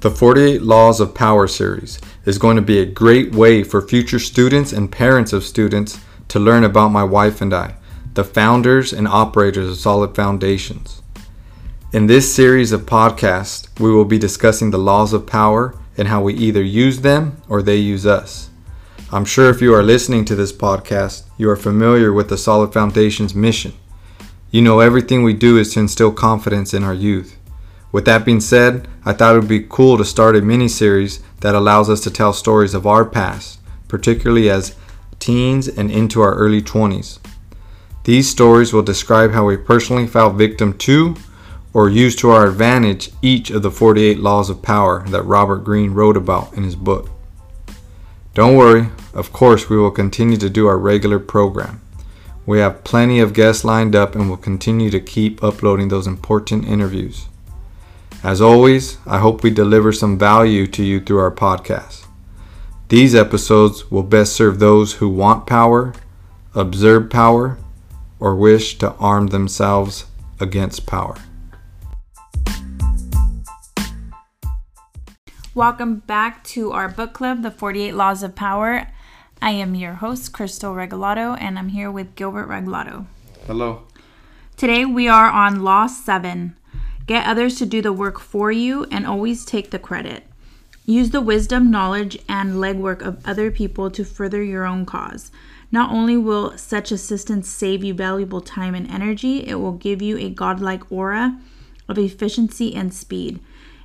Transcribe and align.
The 0.00 0.10
48 0.10 0.62
Laws 0.62 0.98
of 0.98 1.14
Power 1.14 1.46
series 1.46 2.00
is 2.24 2.38
going 2.38 2.56
to 2.56 2.62
be 2.62 2.78
a 2.78 2.86
great 2.86 3.34
way 3.34 3.62
for 3.62 3.82
future 3.82 4.18
students 4.18 4.72
and 4.72 4.90
parents 4.90 5.34
of 5.34 5.44
students 5.44 6.00
to 6.28 6.40
learn 6.40 6.64
about 6.64 6.88
my 6.88 7.04
wife 7.04 7.42
and 7.42 7.52
I, 7.52 7.74
the 8.14 8.24
founders 8.24 8.94
and 8.94 9.06
operators 9.06 9.68
of 9.68 9.76
Solid 9.76 10.16
Foundations. 10.16 11.02
In 11.92 12.06
this 12.06 12.34
series 12.34 12.72
of 12.72 12.86
podcasts, 12.86 13.68
we 13.78 13.92
will 13.92 14.06
be 14.06 14.18
discussing 14.18 14.70
the 14.70 14.78
laws 14.78 15.12
of 15.12 15.26
power 15.26 15.78
and 15.98 16.08
how 16.08 16.22
we 16.22 16.32
either 16.32 16.62
use 16.62 17.02
them 17.02 17.42
or 17.46 17.60
they 17.60 17.76
use 17.76 18.06
us. 18.06 18.48
I'm 19.12 19.26
sure 19.26 19.50
if 19.50 19.60
you 19.60 19.74
are 19.74 19.82
listening 19.82 20.24
to 20.24 20.34
this 20.34 20.50
podcast, 20.52 21.24
you 21.36 21.50
are 21.50 21.56
familiar 21.56 22.10
with 22.10 22.30
the 22.30 22.38
Solid 22.38 22.72
Foundations 22.72 23.34
mission. 23.34 23.74
You 24.50 24.62
know 24.62 24.80
everything 24.80 25.24
we 25.24 25.34
do 25.34 25.58
is 25.58 25.74
to 25.74 25.80
instill 25.80 26.10
confidence 26.10 26.72
in 26.72 26.84
our 26.84 26.94
youth. 26.94 27.36
With 27.92 28.04
that 28.04 28.24
being 28.24 28.40
said, 28.40 28.86
I 29.04 29.12
thought 29.12 29.34
it 29.34 29.40
would 29.40 29.48
be 29.48 29.66
cool 29.68 29.98
to 29.98 30.04
start 30.04 30.36
a 30.36 30.42
mini 30.42 30.68
series 30.68 31.20
that 31.40 31.54
allows 31.54 31.90
us 31.90 32.00
to 32.02 32.10
tell 32.10 32.32
stories 32.32 32.74
of 32.74 32.86
our 32.86 33.04
past, 33.04 33.60
particularly 33.88 34.48
as 34.48 34.76
teens 35.18 35.68
and 35.68 35.90
into 35.90 36.20
our 36.20 36.34
early 36.34 36.62
20s. 36.62 37.18
These 38.04 38.30
stories 38.30 38.72
will 38.72 38.82
describe 38.82 39.32
how 39.32 39.46
we 39.46 39.56
personally 39.56 40.06
fell 40.06 40.30
victim 40.30 40.76
to 40.78 41.16
or 41.72 41.88
used 41.88 42.18
to 42.20 42.30
our 42.30 42.46
advantage 42.46 43.10
each 43.22 43.50
of 43.50 43.62
the 43.62 43.70
48 43.70 44.18
laws 44.18 44.50
of 44.50 44.62
power 44.62 45.04
that 45.08 45.22
Robert 45.22 45.58
Greene 45.58 45.92
wrote 45.92 46.16
about 46.16 46.52
in 46.54 46.64
his 46.64 46.76
book. 46.76 47.10
Don't 48.34 48.56
worry, 48.56 48.88
of 49.12 49.32
course, 49.32 49.68
we 49.68 49.76
will 49.76 49.90
continue 49.90 50.36
to 50.36 50.48
do 50.48 50.66
our 50.66 50.78
regular 50.78 51.18
program. 51.18 51.80
We 52.46 52.58
have 52.60 52.84
plenty 52.84 53.20
of 53.20 53.34
guests 53.34 53.64
lined 53.64 53.94
up 53.94 54.14
and 54.14 54.28
will 54.28 54.36
continue 54.36 54.90
to 54.90 55.00
keep 55.00 55.42
uploading 55.42 55.88
those 55.88 56.06
important 56.06 56.66
interviews. 56.66 57.26
As 58.22 58.42
always, 58.42 58.98
I 59.06 59.18
hope 59.18 59.42
we 59.42 59.48
deliver 59.48 59.92
some 59.92 60.18
value 60.18 60.66
to 60.66 60.84
you 60.84 61.00
through 61.00 61.20
our 61.20 61.30
podcast. 61.30 62.04
These 62.88 63.14
episodes 63.14 63.90
will 63.90 64.02
best 64.02 64.34
serve 64.34 64.58
those 64.58 64.94
who 64.94 65.08
want 65.08 65.46
power, 65.46 65.94
observe 66.54 67.08
power, 67.08 67.56
or 68.18 68.36
wish 68.36 68.76
to 68.76 68.92
arm 68.96 69.28
themselves 69.28 70.04
against 70.38 70.84
power. 70.84 71.16
Welcome 75.54 76.00
back 76.00 76.44
to 76.44 76.72
our 76.72 76.90
book 76.90 77.14
club, 77.14 77.40
The 77.40 77.50
48 77.50 77.94
Laws 77.94 78.22
of 78.22 78.34
Power. 78.34 78.86
I 79.40 79.52
am 79.52 79.74
your 79.74 79.94
host, 79.94 80.34
Crystal 80.34 80.74
Regalado, 80.74 81.40
and 81.40 81.58
I'm 81.58 81.70
here 81.70 81.90
with 81.90 82.14
Gilbert 82.16 82.50
Regalado. 82.50 83.06
Hello. 83.46 83.84
Today 84.58 84.84
we 84.84 85.08
are 85.08 85.30
on 85.30 85.64
Law 85.64 85.86
7 85.86 86.54
Get 87.10 87.26
others 87.26 87.56
to 87.56 87.66
do 87.66 87.82
the 87.82 87.92
work 87.92 88.20
for 88.20 88.52
you 88.52 88.84
and 88.84 89.04
always 89.04 89.44
take 89.44 89.72
the 89.72 89.80
credit. 89.80 90.22
Use 90.86 91.10
the 91.10 91.20
wisdom, 91.20 91.68
knowledge, 91.68 92.16
and 92.28 92.54
legwork 92.54 93.02
of 93.02 93.18
other 93.26 93.50
people 93.50 93.90
to 93.90 94.04
further 94.04 94.44
your 94.44 94.64
own 94.64 94.86
cause. 94.86 95.32
Not 95.72 95.90
only 95.90 96.16
will 96.16 96.56
such 96.56 96.92
assistance 96.92 97.48
save 97.48 97.82
you 97.82 97.94
valuable 97.94 98.40
time 98.40 98.76
and 98.76 98.88
energy, 98.88 99.44
it 99.44 99.56
will 99.56 99.72
give 99.72 100.00
you 100.00 100.18
a 100.18 100.30
godlike 100.30 100.92
aura 100.92 101.36
of 101.88 101.98
efficiency 101.98 102.76
and 102.76 102.94
speed. 102.94 103.40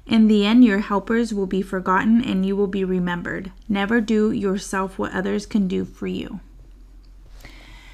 In 0.05 0.27
the 0.27 0.45
end, 0.45 0.63
your 0.63 0.81
helpers 0.81 1.33
will 1.33 1.47
be 1.47 1.63
forgotten 1.63 2.23
and 2.23 2.45
you 2.45 2.55
will 2.55 2.67
be 2.67 2.83
remembered. 2.83 3.51
Never 3.67 4.01
do 4.01 4.31
yourself 4.31 4.99
what 4.99 5.13
others 5.13 5.47
can 5.47 5.67
do 5.67 5.83
for 5.83 6.05
you. 6.05 6.41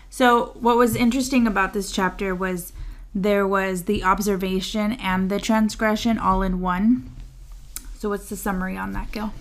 So, 0.10 0.58
what 0.60 0.76
was 0.76 0.94
interesting 0.94 1.48
about 1.48 1.72
this 1.72 1.90
chapter 1.90 2.36
was 2.36 2.74
there 3.14 3.48
was 3.48 3.84
the 3.84 4.04
observation 4.04 4.94
and 4.94 5.30
the 5.30 5.40
transgression 5.40 6.18
all 6.18 6.42
in 6.42 6.62
one. 6.62 7.12
So, 7.98 8.10
what's 8.10 8.30
the 8.30 8.38
summary 8.38 8.78
on 8.78 8.94
that, 8.94 9.12
Gil? 9.12 9.34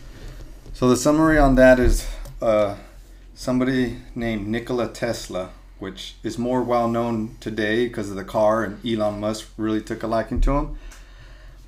So, 0.72 0.88
the 0.88 0.96
summary 0.96 1.38
on 1.38 1.54
that 1.54 1.78
is 1.78 2.08
uh, 2.42 2.76
somebody 3.34 3.98
named 4.14 4.48
Nikola 4.48 4.88
Tesla, 4.88 5.50
which 5.78 6.16
is 6.22 6.36
more 6.36 6.62
well 6.62 6.88
known 6.88 7.36
today 7.40 7.86
because 7.86 8.10
of 8.10 8.16
the 8.16 8.24
car, 8.24 8.64
and 8.64 8.84
Elon 8.84 9.20
Musk 9.20 9.48
really 9.56 9.80
took 9.80 10.02
a 10.02 10.06
liking 10.06 10.40
to 10.42 10.52
him. 10.52 10.78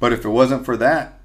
But 0.00 0.12
if 0.12 0.24
it 0.24 0.30
wasn't 0.30 0.64
for 0.66 0.76
that, 0.78 1.20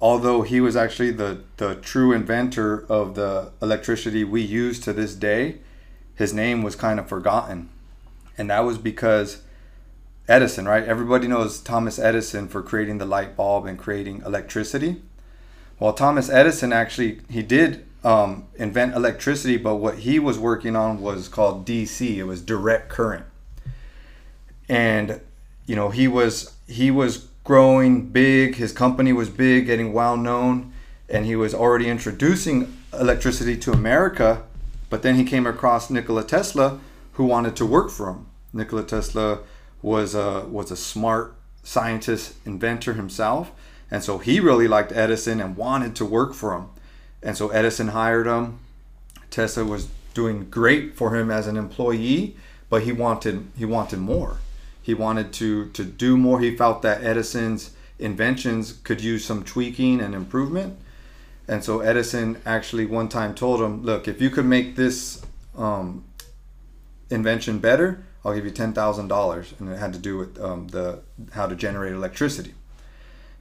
although 0.00 0.42
he 0.42 0.60
was 0.60 0.74
actually 0.74 1.12
the, 1.12 1.42
the 1.58 1.76
true 1.76 2.12
inventor 2.12 2.84
of 2.88 3.14
the 3.14 3.52
electricity 3.60 4.24
we 4.24 4.40
use 4.40 4.80
to 4.80 4.92
this 4.92 5.14
day, 5.14 5.58
his 6.16 6.32
name 6.32 6.62
was 6.62 6.74
kind 6.74 6.98
of 6.98 7.08
forgotten. 7.08 7.68
And 8.36 8.50
that 8.50 8.60
was 8.60 8.78
because 8.78 9.42
Edison, 10.28 10.66
right? 10.66 10.84
Everybody 10.84 11.26
knows 11.26 11.60
Thomas 11.60 11.98
Edison 11.98 12.48
for 12.48 12.62
creating 12.62 12.98
the 12.98 13.04
light 13.04 13.36
bulb 13.36 13.66
and 13.66 13.78
creating 13.78 14.22
electricity. 14.24 15.02
Well, 15.80 15.92
Thomas 15.92 16.30
Edison 16.30 16.72
actually 16.72 17.20
he 17.28 17.42
did 17.42 17.84
um, 18.04 18.46
invent 18.56 18.94
electricity, 18.94 19.56
but 19.56 19.76
what 19.76 19.98
he 19.98 20.18
was 20.18 20.38
working 20.38 20.76
on 20.76 21.00
was 21.00 21.28
called 21.28 21.66
DC. 21.66 22.16
It 22.16 22.24
was 22.24 22.40
direct 22.40 22.88
current, 22.88 23.26
and 24.68 25.20
you 25.66 25.74
know 25.74 25.90
he 25.90 26.06
was 26.06 26.54
he 26.68 26.90
was 26.90 27.28
growing 27.44 28.08
big. 28.10 28.56
His 28.56 28.72
company 28.72 29.12
was 29.12 29.28
big, 29.28 29.66
getting 29.66 29.92
well 29.92 30.16
known, 30.16 30.72
and 31.08 31.26
he 31.26 31.34
was 31.34 31.52
already 31.54 31.88
introducing 31.88 32.76
electricity 32.92 33.56
to 33.56 33.72
America. 33.72 34.44
But 34.88 35.02
then 35.02 35.16
he 35.16 35.24
came 35.24 35.46
across 35.46 35.90
Nikola 35.90 36.22
Tesla, 36.22 36.78
who 37.14 37.24
wanted 37.24 37.56
to 37.56 37.66
work 37.66 37.90
for 37.90 38.10
him. 38.10 38.26
Nikola 38.52 38.84
Tesla 38.84 39.40
was 39.82 40.14
a 40.14 40.46
was 40.48 40.70
a 40.70 40.76
smart 40.76 41.34
scientist, 41.62 42.34
inventor 42.44 42.94
himself, 42.94 43.52
and 43.90 44.02
so 44.02 44.18
he 44.18 44.40
really 44.40 44.68
liked 44.68 44.92
Edison 44.92 45.40
and 45.40 45.56
wanted 45.56 45.94
to 45.96 46.04
work 46.04 46.34
for 46.34 46.56
him. 46.56 46.66
And 47.22 47.36
so 47.36 47.48
Edison 47.50 47.88
hired 47.88 48.26
him. 48.26 48.58
Tesla 49.30 49.64
was 49.64 49.88
doing 50.14 50.48
great 50.50 50.94
for 50.94 51.16
him 51.16 51.30
as 51.30 51.46
an 51.46 51.56
employee, 51.56 52.36
but 52.68 52.82
he 52.82 52.92
wanted 52.92 53.48
he 53.56 53.64
wanted 53.64 53.98
more. 53.98 54.38
He 54.80 54.94
wanted 54.94 55.32
to 55.34 55.68
to 55.70 55.84
do 55.84 56.16
more. 56.16 56.40
He 56.40 56.56
felt 56.56 56.82
that 56.82 57.02
Edison's 57.04 57.72
inventions 57.98 58.72
could 58.72 59.00
use 59.00 59.24
some 59.24 59.44
tweaking 59.44 60.00
and 60.00 60.14
improvement. 60.14 60.78
And 61.48 61.62
so 61.62 61.80
Edison 61.80 62.40
actually 62.46 62.86
one 62.86 63.08
time 63.08 63.34
told 63.34 63.60
him, 63.60 63.82
"Look, 63.82 64.08
if 64.08 64.20
you 64.20 64.30
could 64.30 64.46
make 64.46 64.76
this 64.76 65.22
um, 65.56 66.04
invention 67.10 67.58
better, 67.58 68.04
I'll 68.24 68.34
give 68.34 68.44
you 68.44 68.50
ten 68.50 68.72
thousand 68.72 69.08
dollars, 69.08 69.54
and 69.58 69.68
it 69.68 69.78
had 69.78 69.92
to 69.92 69.98
do 69.98 70.16
with 70.16 70.40
um, 70.40 70.68
the 70.68 71.00
how 71.32 71.46
to 71.46 71.56
generate 71.56 71.92
electricity. 71.92 72.54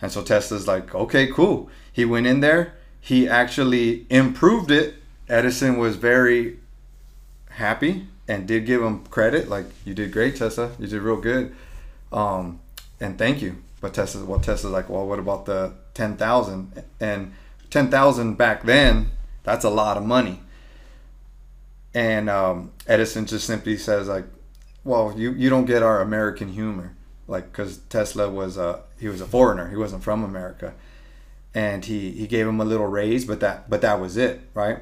And 0.01 0.11
so 0.11 0.23
Tesla's 0.23 0.67
like, 0.67 0.95
okay, 0.95 1.27
cool. 1.27 1.69
He 1.91 2.05
went 2.05 2.25
in 2.25 2.39
there. 2.39 2.73
He 2.99 3.27
actually 3.27 4.07
improved 4.09 4.71
it. 4.71 4.95
Edison 5.29 5.77
was 5.77 5.95
very 5.95 6.57
happy 7.49 8.07
and 8.27 8.47
did 8.47 8.65
give 8.65 8.81
him 8.81 9.05
credit, 9.05 9.49
like 9.49 9.65
you 9.85 9.93
did 9.93 10.11
great, 10.11 10.35
Tesla. 10.35 10.71
You 10.79 10.87
did 10.87 11.01
real 11.01 11.17
good, 11.17 11.55
um, 12.11 12.59
and 12.99 13.17
thank 13.17 13.41
you. 13.41 13.57
But 13.81 13.93
Tesla, 13.93 14.23
well, 14.25 14.39
Tesla's 14.39 14.71
like, 14.71 14.89
well, 14.89 15.07
what 15.07 15.19
about 15.19 15.45
the 15.45 15.73
ten 15.93 16.17
thousand? 16.17 16.83
And 16.99 17.33
ten 17.69 17.89
thousand 17.89 18.35
back 18.35 18.63
then, 18.63 19.11
that's 19.43 19.65
a 19.65 19.69
lot 19.69 19.97
of 19.97 20.05
money. 20.05 20.39
And 21.93 22.29
um, 22.29 22.71
Edison 22.87 23.25
just 23.25 23.45
simply 23.45 23.77
says 23.77 24.07
like, 24.07 24.25
well, 24.83 25.13
you 25.17 25.31
you 25.33 25.49
don't 25.49 25.65
get 25.65 25.83
our 25.83 26.01
American 26.01 26.49
humor, 26.49 26.95
like 27.27 27.51
because 27.51 27.77
Tesla 27.89 28.29
was 28.29 28.57
a 28.57 28.81
he 28.99 29.07
was 29.07 29.21
a 29.21 29.25
foreigner, 29.25 29.69
he 29.69 29.75
wasn't 29.75 30.03
from 30.03 30.23
America, 30.23 30.73
and 31.53 31.85
he 31.85 32.11
he 32.11 32.27
gave 32.27 32.47
him 32.47 32.59
a 32.59 32.65
little 32.65 32.87
raise, 32.87 33.25
but 33.25 33.39
that 33.39 33.69
but 33.69 33.81
that 33.81 33.99
was 33.99 34.17
it, 34.17 34.41
right? 34.53 34.79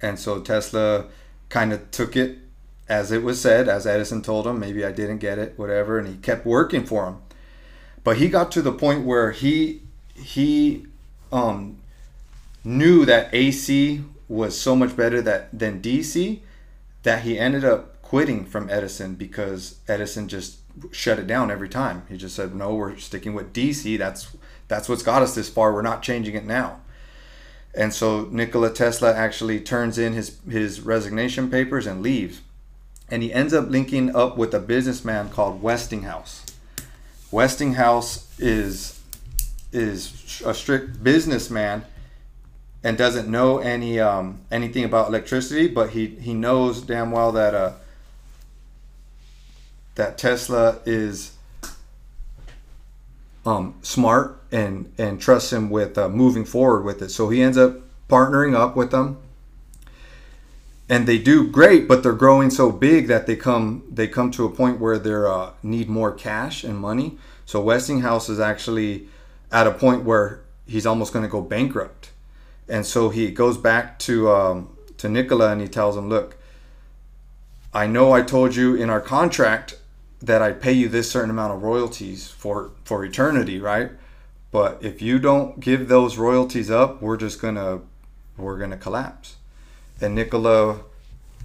And 0.00 0.18
so 0.18 0.40
Tesla 0.40 1.06
kind 1.48 1.72
of 1.72 1.90
took 1.90 2.16
it 2.16 2.38
as 2.88 3.10
it 3.10 3.22
was 3.22 3.40
said, 3.40 3.68
as 3.68 3.86
Edison 3.86 4.20
told 4.22 4.46
him, 4.46 4.58
maybe 4.58 4.84
I 4.84 4.92
didn't 4.92 5.18
get 5.18 5.38
it, 5.38 5.58
whatever, 5.58 5.98
and 5.98 6.06
he 6.06 6.16
kept 6.16 6.44
working 6.44 6.84
for 6.84 7.06
him. 7.06 7.18
But 8.04 8.18
he 8.18 8.28
got 8.28 8.50
to 8.52 8.62
the 8.62 8.72
point 8.72 9.04
where 9.04 9.30
he 9.30 9.82
he 10.14 10.86
um, 11.32 11.78
knew 12.64 13.04
that 13.06 13.32
AC 13.32 14.02
was 14.28 14.58
so 14.60 14.76
much 14.76 14.96
better 14.96 15.22
that 15.22 15.56
than 15.58 15.80
DC 15.80 16.40
that 17.02 17.22
he 17.22 17.38
ended 17.38 17.64
up 17.64 17.91
quitting 18.12 18.44
from 18.44 18.68
Edison 18.68 19.14
because 19.14 19.76
Edison 19.88 20.28
just 20.28 20.58
shut 20.90 21.18
it 21.18 21.26
down 21.26 21.50
every 21.50 21.68
time. 21.70 22.02
He 22.10 22.18
just 22.18 22.36
said, 22.36 22.54
"No, 22.54 22.74
we're 22.74 22.98
sticking 22.98 23.32
with 23.32 23.54
DC. 23.54 23.96
That's 23.96 24.36
that's 24.68 24.86
what's 24.86 25.02
got 25.02 25.22
us 25.22 25.34
this 25.34 25.48
far. 25.48 25.72
We're 25.72 25.80
not 25.80 26.02
changing 26.02 26.34
it 26.34 26.44
now." 26.44 26.80
And 27.74 27.94
so 27.94 28.28
Nikola 28.30 28.68
Tesla 28.68 29.14
actually 29.14 29.60
turns 29.60 29.96
in 29.96 30.12
his 30.12 30.36
his 30.46 30.82
resignation 30.82 31.50
papers 31.50 31.86
and 31.86 32.02
leaves. 32.02 32.42
And 33.08 33.22
he 33.22 33.32
ends 33.32 33.54
up 33.54 33.70
linking 33.70 34.14
up 34.14 34.36
with 34.36 34.52
a 34.52 34.60
businessman 34.60 35.30
called 35.30 35.62
Westinghouse. 35.62 36.44
Westinghouse 37.30 38.28
is 38.38 39.00
is 39.72 40.42
a 40.44 40.52
strict 40.52 41.02
businessman 41.02 41.86
and 42.84 42.98
doesn't 42.98 43.26
know 43.26 43.56
any 43.56 43.98
um, 43.98 44.42
anything 44.50 44.84
about 44.84 45.08
electricity, 45.08 45.66
but 45.66 45.90
he 45.90 46.08
he 46.08 46.34
knows 46.34 46.82
damn 46.82 47.10
well 47.10 47.32
that 47.32 47.54
uh, 47.54 47.72
that 49.94 50.18
Tesla 50.18 50.78
is 50.86 51.32
um, 53.44 53.74
smart 53.82 54.40
and 54.50 54.92
and 54.98 55.20
trusts 55.20 55.52
him 55.52 55.70
with 55.70 55.98
uh, 55.98 56.08
moving 56.08 56.44
forward 56.44 56.82
with 56.82 57.02
it. 57.02 57.10
So 57.10 57.28
he 57.28 57.42
ends 57.42 57.58
up 57.58 57.76
partnering 58.08 58.54
up 58.54 58.76
with 58.76 58.90
them, 58.90 59.18
and 60.88 61.06
they 61.06 61.18
do 61.18 61.48
great. 61.48 61.88
But 61.88 62.02
they're 62.02 62.12
growing 62.12 62.50
so 62.50 62.70
big 62.70 63.08
that 63.08 63.26
they 63.26 63.36
come 63.36 63.82
they 63.90 64.06
come 64.06 64.30
to 64.32 64.44
a 64.44 64.50
point 64.50 64.80
where 64.80 64.98
they 64.98 65.12
uh, 65.12 65.50
need 65.62 65.88
more 65.88 66.12
cash 66.12 66.64
and 66.64 66.78
money. 66.78 67.18
So 67.46 67.60
Westinghouse 67.60 68.28
is 68.28 68.38
actually 68.40 69.08
at 69.50 69.66
a 69.66 69.72
point 69.72 70.04
where 70.04 70.40
he's 70.66 70.86
almost 70.86 71.12
going 71.12 71.24
to 71.24 71.30
go 71.30 71.40
bankrupt, 71.40 72.10
and 72.68 72.86
so 72.86 73.08
he 73.08 73.30
goes 73.30 73.58
back 73.58 73.98
to 74.00 74.30
um, 74.30 74.76
to 74.98 75.08
Nikola 75.08 75.50
and 75.52 75.60
he 75.60 75.68
tells 75.68 75.96
him, 75.96 76.08
"Look, 76.08 76.36
I 77.74 77.86
know 77.86 78.12
I 78.12 78.22
told 78.22 78.54
you 78.54 78.76
in 78.76 78.88
our 78.88 79.00
contract." 79.00 79.78
That 80.22 80.40
I 80.40 80.52
pay 80.52 80.72
you 80.72 80.88
this 80.88 81.10
certain 81.10 81.30
amount 81.30 81.52
of 81.52 81.62
royalties 81.62 82.28
for 82.28 82.70
for 82.84 83.04
eternity, 83.04 83.58
right? 83.58 83.90
But 84.50 84.82
if 84.82 85.02
you 85.02 85.18
don't 85.18 85.60
give 85.60 85.88
those 85.88 86.16
royalties 86.16 86.70
up, 86.70 87.02
we're 87.02 87.16
just 87.16 87.40
gonna 87.40 87.80
we're 88.36 88.58
gonna 88.58 88.76
collapse. 88.76 89.36
And 90.00 90.14
Nikola 90.14 90.80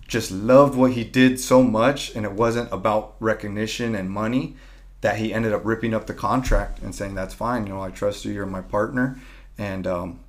just 0.07 0.31
loved 0.31 0.75
what 0.75 0.93
he 0.93 1.03
did 1.03 1.39
so 1.39 1.63
much, 1.63 2.15
and 2.15 2.25
it 2.25 2.31
wasn't 2.31 2.71
about 2.71 3.15
recognition 3.19 3.95
and 3.95 4.09
money 4.09 4.55
that 5.01 5.17
he 5.17 5.33
ended 5.33 5.53
up 5.53 5.65
ripping 5.65 5.93
up 5.93 6.07
the 6.07 6.13
contract 6.13 6.79
and 6.81 6.93
saying, 6.93 7.15
"That's 7.15 7.33
fine. 7.33 7.65
You 7.65 7.73
know, 7.73 7.81
I 7.81 7.89
trust 7.89 8.25
you. 8.25 8.31
You're 8.31 8.45
my 8.45 8.61
partner, 8.61 9.19
and 9.57 9.87
um, 9.87 10.19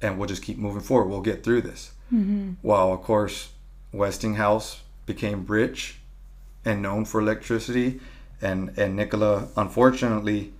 and 0.00 0.18
we'll 0.18 0.28
just 0.28 0.42
keep 0.42 0.58
moving 0.58 0.82
forward. 0.82 1.08
We'll 1.08 1.20
get 1.20 1.44
through 1.44 1.62
this." 1.62 1.92
Mm-hmm. 2.12 2.52
Well, 2.62 2.92
of 2.92 3.02
course, 3.02 3.50
Westinghouse 3.92 4.82
became 5.06 5.44
rich 5.46 5.98
and 6.66 6.82
known 6.82 7.06
for 7.06 7.20
electricity, 7.20 8.00
and 8.42 8.76
and 8.76 8.96
Nikola 8.96 9.48
unfortunately 9.56 10.52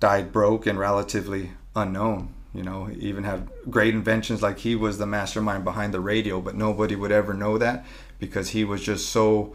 died 0.00 0.32
broke 0.32 0.66
and 0.66 0.78
relatively 0.78 1.50
unknown. 1.76 2.34
You 2.52 2.64
know, 2.64 2.86
he 2.86 2.96
even 3.00 3.24
had 3.24 3.48
great 3.70 3.94
inventions 3.94 4.42
like 4.42 4.58
he 4.58 4.74
was 4.74 4.98
the 4.98 5.06
mastermind 5.06 5.62
behind 5.64 5.94
the 5.94 6.00
radio, 6.00 6.40
but 6.40 6.56
nobody 6.56 6.96
would 6.96 7.12
ever 7.12 7.32
know 7.32 7.56
that 7.58 7.86
because 8.18 8.50
he 8.50 8.64
was 8.64 8.82
just 8.82 9.08
so 9.10 9.54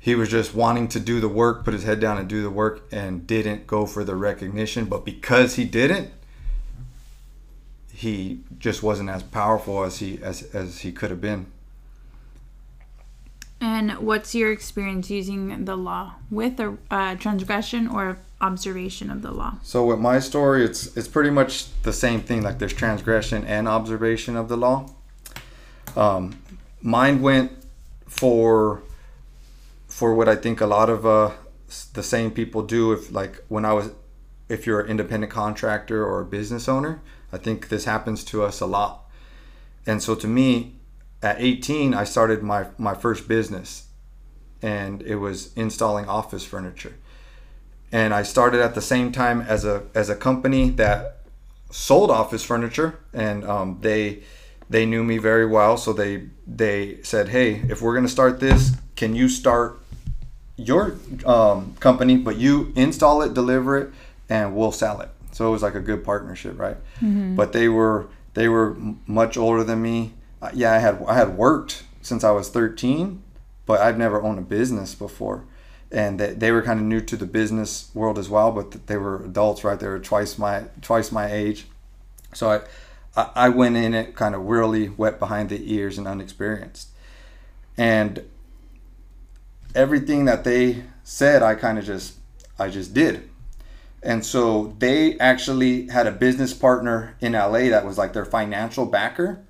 he 0.00 0.14
was 0.14 0.28
just 0.28 0.54
wanting 0.54 0.88
to 0.88 1.00
do 1.00 1.20
the 1.20 1.28
work, 1.28 1.64
put 1.64 1.74
his 1.74 1.84
head 1.84 2.00
down 2.00 2.18
and 2.18 2.28
do 2.28 2.42
the 2.42 2.50
work 2.50 2.82
and 2.90 3.26
didn't 3.26 3.66
go 3.66 3.84
for 3.86 4.04
the 4.04 4.16
recognition, 4.16 4.86
but 4.86 5.04
because 5.04 5.54
he 5.54 5.64
didn't 5.64 6.10
he 7.98 8.38
just 8.60 8.80
wasn't 8.80 9.10
as 9.10 9.24
powerful 9.24 9.82
as 9.82 9.98
he 9.98 10.20
as, 10.22 10.42
as 10.54 10.80
he 10.80 10.92
could 10.92 11.10
have 11.10 11.20
been. 11.20 11.46
And 13.60 13.98
what's 13.98 14.34
your 14.34 14.52
experience 14.52 15.10
using 15.10 15.64
the 15.64 15.76
law 15.76 16.14
with 16.30 16.60
a 16.60 16.76
uh, 16.90 17.16
transgression 17.16 17.88
or 17.88 18.18
observation 18.40 19.10
of 19.10 19.22
the 19.22 19.32
law? 19.32 19.54
So 19.62 19.84
with 19.84 19.98
my 19.98 20.20
story, 20.20 20.64
it's 20.64 20.96
it's 20.96 21.08
pretty 21.08 21.30
much 21.30 21.66
the 21.82 21.92
same 21.92 22.20
thing. 22.20 22.42
Like 22.42 22.58
there's 22.58 22.72
transgression 22.72 23.44
and 23.44 23.66
observation 23.66 24.36
of 24.36 24.48
the 24.48 24.56
law. 24.56 24.90
Um, 25.96 26.38
mine 26.82 27.20
went 27.20 27.52
for 28.06 28.82
for 29.88 30.14
what 30.14 30.28
I 30.28 30.36
think 30.36 30.60
a 30.60 30.66
lot 30.66 30.88
of 30.88 31.04
uh, 31.04 31.32
the 31.94 32.02
same 32.02 32.30
people 32.30 32.62
do. 32.62 32.92
If 32.92 33.10
like 33.10 33.42
when 33.48 33.64
I 33.64 33.72
was, 33.72 33.90
if 34.48 34.66
you're 34.66 34.80
an 34.80 34.88
independent 34.88 35.32
contractor 35.32 36.06
or 36.06 36.20
a 36.20 36.24
business 36.24 36.68
owner, 36.68 37.00
I 37.32 37.38
think 37.38 37.70
this 37.70 37.86
happens 37.86 38.22
to 38.24 38.44
us 38.44 38.60
a 38.60 38.66
lot. 38.66 39.04
And 39.84 40.02
so 40.02 40.14
to 40.14 40.28
me, 40.28 40.77
at 41.22 41.40
18, 41.40 41.94
I 41.94 42.04
started 42.04 42.42
my, 42.42 42.66
my 42.78 42.94
first 42.94 43.28
business, 43.28 43.86
and 44.62 45.02
it 45.02 45.16
was 45.16 45.52
installing 45.54 46.06
office 46.06 46.44
furniture. 46.44 46.94
And 47.90 48.12
I 48.14 48.22
started 48.22 48.60
at 48.60 48.74
the 48.74 48.82
same 48.82 49.12
time 49.12 49.40
as 49.40 49.64
a 49.64 49.84
as 49.94 50.10
a 50.10 50.14
company 50.14 50.68
that 50.70 51.20
sold 51.70 52.10
office 52.10 52.44
furniture, 52.44 52.98
and 53.14 53.44
um, 53.44 53.78
they 53.80 54.22
they 54.68 54.84
knew 54.84 55.02
me 55.02 55.16
very 55.16 55.46
well. 55.46 55.78
So 55.78 55.94
they 55.94 56.28
they 56.46 57.02
said, 57.02 57.30
"Hey, 57.30 57.62
if 57.70 57.80
we're 57.80 57.94
gonna 57.94 58.08
start 58.08 58.40
this, 58.40 58.72
can 58.94 59.14
you 59.14 59.30
start 59.30 59.78
your 60.56 60.96
um, 61.24 61.76
company, 61.80 62.18
but 62.18 62.36
you 62.36 62.74
install 62.76 63.22
it, 63.22 63.32
deliver 63.32 63.78
it, 63.78 63.90
and 64.28 64.54
we'll 64.54 64.72
sell 64.72 65.00
it." 65.00 65.08
So 65.32 65.48
it 65.48 65.50
was 65.50 65.62
like 65.62 65.74
a 65.74 65.80
good 65.80 66.04
partnership, 66.04 66.58
right? 66.58 66.76
Mm-hmm. 67.00 67.36
But 67.36 67.54
they 67.54 67.68
were 67.68 68.08
they 68.34 68.48
were 68.48 68.76
much 69.06 69.38
older 69.38 69.64
than 69.64 69.80
me 69.80 70.12
uh, 70.40 70.50
yeah, 70.54 70.72
I 70.72 70.78
had 70.78 71.02
I 71.06 71.14
had 71.14 71.36
worked 71.36 71.84
since 72.02 72.24
I 72.24 72.30
was 72.30 72.48
13, 72.48 73.22
but 73.66 73.80
I've 73.80 73.98
never 73.98 74.22
owned 74.22 74.38
a 74.38 74.42
business 74.42 74.94
before. 74.94 75.44
And 75.90 76.20
they, 76.20 76.34
they 76.34 76.52
were 76.52 76.62
kind 76.62 76.78
of 76.78 76.86
new 76.86 77.00
to 77.00 77.16
the 77.16 77.26
business 77.26 77.90
world 77.94 78.18
as 78.18 78.28
well, 78.28 78.52
but 78.52 78.86
they 78.86 78.96
were 78.96 79.24
adults, 79.24 79.64
right? 79.64 79.78
They 79.78 79.88
were 79.88 79.98
twice 79.98 80.38
my 80.38 80.64
twice 80.82 81.10
my 81.10 81.30
age. 81.32 81.66
So 82.34 82.62
I 83.16 83.30
I 83.34 83.48
went 83.48 83.76
in 83.76 83.94
it 83.94 84.14
kind 84.14 84.34
of 84.34 84.42
really 84.42 84.90
wet 84.90 85.18
behind 85.18 85.48
the 85.48 85.74
ears 85.74 85.98
and 85.98 86.06
unexperienced. 86.06 86.88
And 87.76 88.24
everything 89.74 90.24
that 90.26 90.44
they 90.44 90.84
said, 91.04 91.42
I 91.42 91.54
kind 91.54 91.78
of 91.78 91.84
just 91.84 92.14
I 92.58 92.68
just 92.68 92.94
did. 92.94 93.28
And 94.02 94.24
so 94.24 94.76
they 94.78 95.18
actually 95.18 95.88
had 95.88 96.06
a 96.06 96.12
business 96.12 96.54
partner 96.54 97.16
in 97.20 97.32
LA 97.32 97.70
that 97.70 97.84
was 97.84 97.98
like 97.98 98.12
their 98.12 98.24
financial 98.24 98.86
backer 98.86 99.44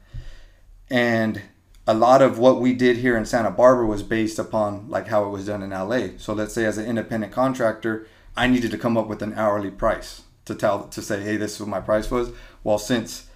and 0.90 1.43
a 1.87 1.94
lot 1.94 2.20
of 2.20 2.38
what 2.38 2.61
we 2.61 2.75
did 2.75 2.99
here 2.99 3.17
in 3.17 3.25
Santa 3.25 3.50
Barbara 3.50 3.87
was 3.87 4.02
based 4.02 4.38
upon 4.38 4.88
like 4.90 5.08
how 5.08 5.25
it 5.25 5.31
was 5.31 5.46
done 5.46 5.62
in 5.62 5.70
LA. 5.70 6.19
So 6.19 6.35
let's 6.35 6.52
say 6.52 6.67
as 6.67 6.76
an 6.76 6.85
independent 6.85 7.32
contractor, 7.32 8.06
I 8.37 8.46
needed 8.46 8.70
to 8.73 8.79
come 8.79 8.96
up 8.99 9.08
with 9.08 9.23
an 9.23 9.32
hourly 9.35 9.70
price 9.70 10.23
to 10.44 10.55
tell 10.55 10.85
to 10.88 11.00
say, 11.02 11.23
hey, 11.23 11.37
this 11.38 11.55
is 11.55 11.61
what 11.61 11.69
my 11.70 11.81
price 11.81 12.11
was. 12.11 12.31
Well, 12.62 12.79
since 12.79 13.29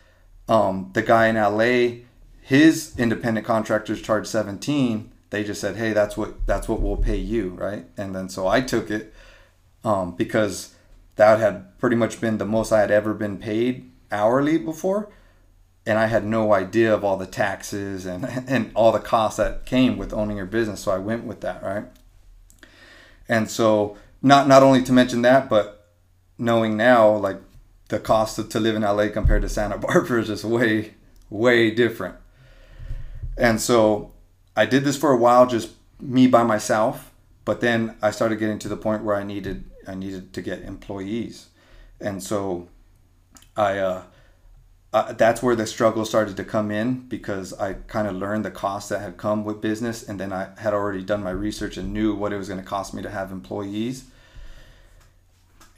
um, 0.49 0.91
the 0.93 1.03
guy 1.03 1.29
in 1.29 1.37
LA, 1.37 2.05
his 2.43 2.95
independent 2.99 3.47
contractors 3.47 4.03
charged 4.03 4.29
17, 4.29 5.11
they 5.31 5.45
just 5.45 5.61
said, 5.61 5.77
hey, 5.77 5.95
that's 5.95 6.17
what 6.17 6.47
that's 6.47 6.69
what 6.69 6.83
we'll 6.83 6.99
pay 6.99 7.17
you, 7.17 7.51
right? 7.51 7.87
And 7.97 8.15
then 8.15 8.29
so 8.29 8.47
I 8.47 8.61
took 8.61 8.91
it 8.91 9.15
um, 9.83 10.15
because 10.15 10.75
that 11.17 11.39
had 11.39 11.79
pretty 11.79 11.97
much 11.97 12.21
been 12.21 12.37
the 12.37 12.45
most 12.45 12.71
I 12.71 12.81
had 12.81 12.91
ever 12.91 13.15
been 13.15 13.39
paid 13.39 13.91
hourly 14.11 14.59
before 14.59 15.11
and 15.85 15.99
I 15.99 16.07
had 16.07 16.25
no 16.25 16.53
idea 16.53 16.95
of 16.95 17.05
all 17.05 17.17
the 17.17 17.27
taxes 17.27 18.07
and 18.07 18.25
and 18.49 18.71
all 18.75 18.93
the 18.93 19.01
costs 19.01 19.39
that 19.39 19.67
came 19.67 19.97
with 19.97 20.13
owning 20.13 20.37
your 20.37 20.47
business. 20.47 20.81
So 20.81 20.93
I 20.93 20.99
went 20.99 21.25
with 21.25 21.41
that, 21.41 21.63
right? 21.63 21.85
And 23.29 23.51
so 23.51 23.97
not 24.21 24.49
not 24.49 24.63
only 24.63 24.83
to 24.85 24.93
mention 24.93 25.23
that, 25.23 25.49
but 25.49 25.89
knowing 26.39 26.77
now 26.77 27.11
like 27.11 27.39
the 27.89 27.99
cost 27.99 28.39
of, 28.39 28.49
to 28.51 28.61
live 28.61 28.75
in 28.75 28.83
LA 28.83 29.09
compared 29.09 29.43
to 29.43 29.49
Santa 29.49 29.79
Barbara 29.87 30.21
is 30.21 30.29
just 30.29 30.45
way 30.45 30.95
way 31.31 31.71
different. 31.71 32.17
And 33.37 33.61
so 33.61 34.13
I 34.57 34.67
did 34.67 34.85
this 34.85 34.97
for 34.97 35.11
a 35.11 35.17
while, 35.17 35.47
just 35.47 35.71
me 36.01 36.27
by 36.27 36.43
myself. 36.43 37.11
But 37.45 37.61
then 37.61 37.97
I 38.01 38.13
started 38.13 38.39
getting 38.39 38.59
to 38.61 38.69
the 38.69 38.77
point 38.77 39.03
where 39.03 39.17
I 39.17 39.25
needed 39.25 39.65
I 39.89 39.97
needed 39.97 40.33
to 40.35 40.43
get 40.43 40.63
employees, 40.63 41.49
and 42.01 42.23
so 42.23 42.69
I. 43.57 43.79
Uh, 43.79 44.03
uh, 44.93 45.13
that's 45.13 45.43
where 45.43 45.57
the 45.57 45.67
struggle 45.67 46.05
started 46.05 46.37
to 46.37 46.45
come 46.45 46.71
in 46.71 47.01
because 47.09 47.55
I 47.55 47.75
kind 47.75 48.07
of 48.07 48.15
learned 48.15 48.45
the 48.45 48.51
costs 48.51 48.91
that 48.91 49.01
had 49.01 49.17
come 49.17 49.45
with 49.45 49.61
business, 49.61 50.07
and 50.07 50.21
then 50.21 50.33
I 50.33 50.51
had 50.59 50.75
already 50.75 51.03
done 51.03 51.23
my 51.23 51.31
research 51.31 51.79
and 51.79 51.93
knew 51.93 52.15
what 52.15 52.33
it 52.33 52.37
was 52.37 52.49
going 52.49 52.61
to 52.61 52.67
cost 52.67 52.93
me 52.93 53.03
to 53.03 53.11
have 53.11 53.33
employees. 53.33 54.05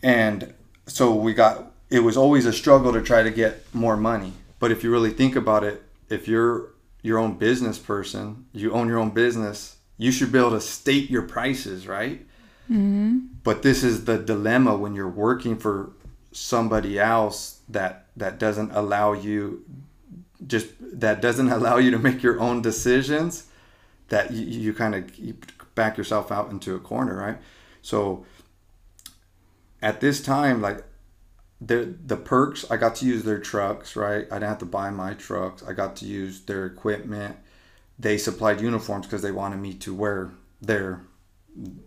And 0.03 0.53
so 0.87 1.15
we 1.15 1.33
got 1.33 1.73
it 1.91 2.01
was 2.01 2.17
always 2.17 2.45
a 2.45 2.53
struggle 2.53 2.93
to 2.93 3.03
try 3.03 3.23
to 3.23 3.31
get 3.31 3.73
more 3.73 3.97
money. 3.97 4.33
But 4.59 4.73
if 4.73 4.83
you 4.83 4.91
really 4.91 5.11
think 5.11 5.37
about 5.37 5.63
it, 5.63 5.83
if 6.09 6.27
you're 6.27 6.71
your 7.03 7.19
own 7.19 7.35
business 7.35 7.79
person, 7.79 8.47
you 8.53 8.73
own 8.73 8.89
your 8.89 8.99
own 8.99 9.11
business, 9.11 9.77
you 9.97 10.11
should 10.11 10.33
be 10.33 10.39
able 10.39 10.51
to 10.51 10.61
state 10.61 11.09
your 11.09 11.23
prices, 11.23 11.87
right? 11.87 12.27
Mm-hmm. 12.71 13.19
But 13.45 13.63
this 13.63 13.85
is 13.85 14.07
the 14.07 14.19
dilemma 14.19 14.77
when 14.77 14.95
you're 14.95 15.09
working 15.09 15.57
for 15.57 15.93
somebody 16.35 16.99
else 16.99 17.61
that 17.69 18.07
that 18.17 18.39
doesn't 18.39 18.73
allow 18.73 19.13
you 19.13 19.65
just 20.47 20.67
that 20.81 21.23
doesn't 21.23 21.49
allow 21.59 21.77
you 21.79 21.91
to 21.93 21.99
make 21.99 22.23
your 22.23 22.41
own 22.41 22.61
decisions 22.61 23.47
that 24.09 24.33
you, 24.33 24.45
you 24.45 24.75
kind 24.75 24.95
of 24.95 25.75
back 25.75 25.97
yourself 25.97 26.31
out 26.31 26.51
into 26.51 26.75
a 26.75 26.81
corner 26.81 27.17
right? 27.17 27.39
So 27.83 28.27
at 29.81 30.01
this 30.01 30.21
time 30.21 30.61
like 30.61 30.85
the 31.61 31.95
the 32.05 32.17
perks 32.17 32.69
i 32.71 32.77
got 32.77 32.97
to 32.97 33.07
use 33.07 33.23
their 33.23 33.39
trucks 33.39 33.95
right? 33.95 34.27
I 34.31 34.35
didn't 34.35 34.49
have 34.49 34.59
to 34.59 34.67
buy 34.67 34.91
my 34.91 35.15
trucks. 35.15 35.63
I 35.63 35.73
got 35.73 35.95
to 35.97 36.05
use 36.05 36.41
their 36.41 36.67
equipment. 36.67 37.37
They 37.97 38.19
supplied 38.19 38.61
uniforms 38.61 39.07
because 39.07 39.23
they 39.23 39.31
wanted 39.31 39.61
me 39.61 39.75
to 39.75 39.95
wear 39.95 40.33
their 40.61 41.03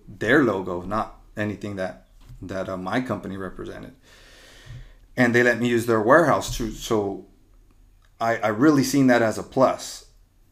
their 0.07 0.41
logo 0.41 0.83
not 0.83 1.19
anything 1.35 1.75
that 1.75 2.07
that 2.41 2.69
uh, 2.69 2.77
my 2.77 3.01
company 3.01 3.35
represented 3.35 3.93
and 5.17 5.35
they 5.35 5.43
let 5.43 5.59
me 5.59 5.67
use 5.67 5.87
their 5.87 6.01
warehouse 6.01 6.55
too. 6.55 6.71
So 6.71 7.25
I, 8.21 8.37
I 8.37 8.47
really 8.47 8.83
seen 8.83 9.07
that 9.07 9.21
as 9.21 9.37
a 9.37 9.43
plus 9.43 10.05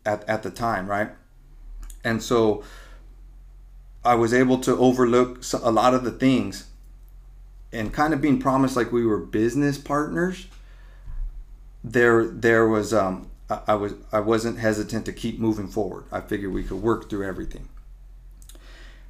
at, 0.06 0.28
at 0.28 0.44
the 0.44 0.50
time, 0.50 0.88
right? 0.88 1.12
And 2.04 2.22
so 2.22 2.64
I 4.04 4.16
was 4.16 4.34
able 4.34 4.58
to 4.60 4.76
overlook 4.76 5.44
a 5.54 5.72
lot 5.72 5.94
of 5.94 6.04
the 6.04 6.12
things 6.12 6.68
and 7.72 7.94
kind 7.94 8.14
of 8.14 8.22
being 8.22 8.40
promised 8.40 8.76
like 8.76 8.92
we 8.92 9.06
were 9.06 9.20
business 9.20 9.78
partners, 9.78 10.48
there 11.84 12.26
there 12.26 12.68
was 12.68 12.94
um, 12.94 13.30
I, 13.50 13.60
I 13.68 13.76
was 13.76 13.94
I 14.12 14.20
wasn't 14.22 14.60
hesitant 14.60 15.06
to 15.06 15.14
keep 15.14 15.40
moving 15.40 15.68
forward. 15.68 16.06
I 16.12 16.22
figured 16.22 16.54
we 16.54 16.64
could 16.64 16.82
work 16.82 17.10
through 17.10 17.28
everything. 17.28 17.68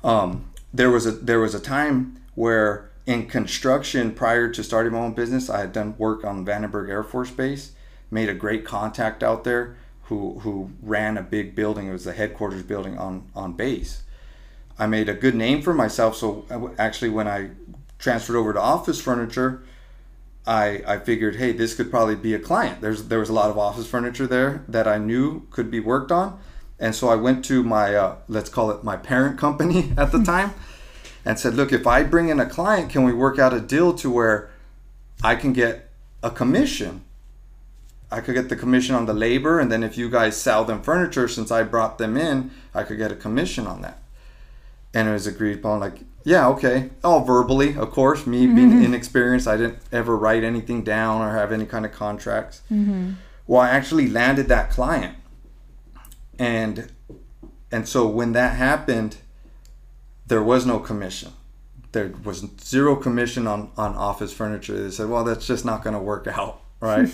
Um, 0.03 0.51
there 0.73 0.89
was 0.89 1.05
a 1.05 1.11
there 1.11 1.39
was 1.39 1.53
a 1.53 1.59
time 1.59 2.21
where 2.33 2.89
in 3.05 3.27
construction 3.27 4.11
prior 4.13 4.49
to 4.49 4.63
starting 4.63 4.93
my 4.93 4.99
own 4.99 5.13
business, 5.13 5.49
I 5.49 5.59
had 5.59 5.73
done 5.73 5.95
work 5.97 6.23
on 6.23 6.45
Vandenberg 6.45 6.89
Air 6.89 7.03
Force 7.03 7.31
Base, 7.31 7.73
made 8.09 8.29
a 8.29 8.33
great 8.33 8.65
contact 8.65 9.23
out 9.23 9.43
there 9.43 9.77
who 10.03 10.39
who 10.39 10.71
ran 10.81 11.17
a 11.17 11.23
big 11.23 11.55
building. 11.55 11.87
It 11.87 11.91
was 11.91 12.03
the 12.03 12.13
headquarters 12.13 12.63
building 12.63 12.97
on 12.97 13.29
on 13.35 13.53
base. 13.53 14.03
I 14.77 14.87
made 14.87 15.09
a 15.09 15.13
good 15.13 15.35
name 15.35 15.61
for 15.61 15.73
myself. 15.73 16.15
So 16.15 16.45
actually, 16.77 17.09
when 17.09 17.27
I 17.27 17.51
transferred 17.97 18.35
over 18.35 18.53
to 18.53 18.59
office 18.59 18.99
furniture, 19.01 19.63
I 20.45 20.83
I 20.87 20.99
figured, 20.99 21.37
hey, 21.37 21.51
this 21.51 21.75
could 21.75 21.89
probably 21.89 22.15
be 22.15 22.33
a 22.33 22.39
client. 22.39 22.81
There's 22.81 23.07
there 23.07 23.19
was 23.19 23.29
a 23.29 23.33
lot 23.33 23.49
of 23.49 23.57
office 23.57 23.87
furniture 23.87 24.27
there 24.27 24.63
that 24.67 24.87
I 24.87 24.97
knew 24.97 25.47
could 25.49 25.71
be 25.71 25.79
worked 25.79 26.11
on, 26.11 26.39
and 26.79 26.93
so 26.93 27.09
I 27.09 27.15
went 27.15 27.45
to 27.45 27.63
my 27.63 27.95
uh, 27.95 28.15
let's 28.27 28.49
call 28.49 28.71
it 28.71 28.83
my 28.83 28.97
parent 28.97 29.39
company 29.39 29.93
at 29.97 30.11
the 30.11 30.23
time, 30.23 30.53
and 31.25 31.39
said, 31.39 31.55
look, 31.55 31.73
if 31.73 31.87
I 31.87 32.03
bring 32.03 32.29
in 32.29 32.39
a 32.39 32.45
client, 32.45 32.89
can 32.89 33.03
we 33.03 33.11
work 33.11 33.39
out 33.39 33.53
a 33.53 33.59
deal 33.59 33.93
to 33.95 34.11
where 34.11 34.51
I 35.23 35.35
can 35.35 35.51
get 35.53 35.89
a 36.21 36.29
commission? 36.29 37.03
I 38.11 38.21
could 38.21 38.35
get 38.35 38.49
the 38.49 38.55
commission 38.55 38.93
on 38.93 39.07
the 39.07 39.13
labor, 39.13 39.59
and 39.59 39.71
then 39.71 39.83
if 39.83 39.97
you 39.97 40.09
guys 40.09 40.37
sell 40.37 40.63
them 40.63 40.81
furniture, 40.81 41.27
since 41.27 41.51
I 41.51 41.63
brought 41.63 41.97
them 41.97 42.15
in, 42.15 42.51
I 42.73 42.83
could 42.83 42.97
get 42.97 43.11
a 43.11 43.15
commission 43.15 43.65
on 43.65 43.81
that. 43.81 43.97
And 44.93 45.09
it 45.09 45.11
was 45.11 45.27
agreed 45.27 45.57
upon, 45.57 45.79
like, 45.79 45.99
yeah, 46.23 46.47
okay. 46.49 46.91
All 47.03 47.25
verbally, 47.25 47.75
of 47.75 47.91
course. 47.91 48.25
Me 48.25 48.47
being 48.47 48.69
mm-hmm. 48.69 48.85
inexperienced, 48.85 49.47
I 49.47 49.57
didn't 49.57 49.79
ever 49.91 50.15
write 50.15 50.43
anything 50.43 50.83
down 50.83 51.21
or 51.21 51.31
have 51.31 51.51
any 51.51 51.65
kind 51.65 51.85
of 51.85 51.91
contracts. 51.91 52.61
Mm-hmm. 52.71 53.13
Well, 53.47 53.61
I 53.61 53.69
actually 53.69 54.07
landed 54.07 54.47
that 54.47 54.71
client, 54.71 55.17
and 56.39 56.91
and 57.71 57.87
so 57.87 58.07
when 58.07 58.31
that 58.31 58.55
happened, 58.55 59.17
there 60.27 60.43
was 60.43 60.65
no 60.65 60.79
commission. 60.79 61.31
There 61.91 62.13
was 62.23 62.45
zero 62.61 62.95
commission 62.95 63.47
on 63.47 63.71
on 63.77 63.95
office 63.95 64.33
furniture. 64.33 64.81
They 64.81 64.91
said, 64.91 65.09
well, 65.09 65.23
that's 65.23 65.47
just 65.47 65.65
not 65.65 65.83
going 65.83 65.93
to 65.93 65.99
work 65.99 66.27
out, 66.27 66.61
right? 66.79 67.09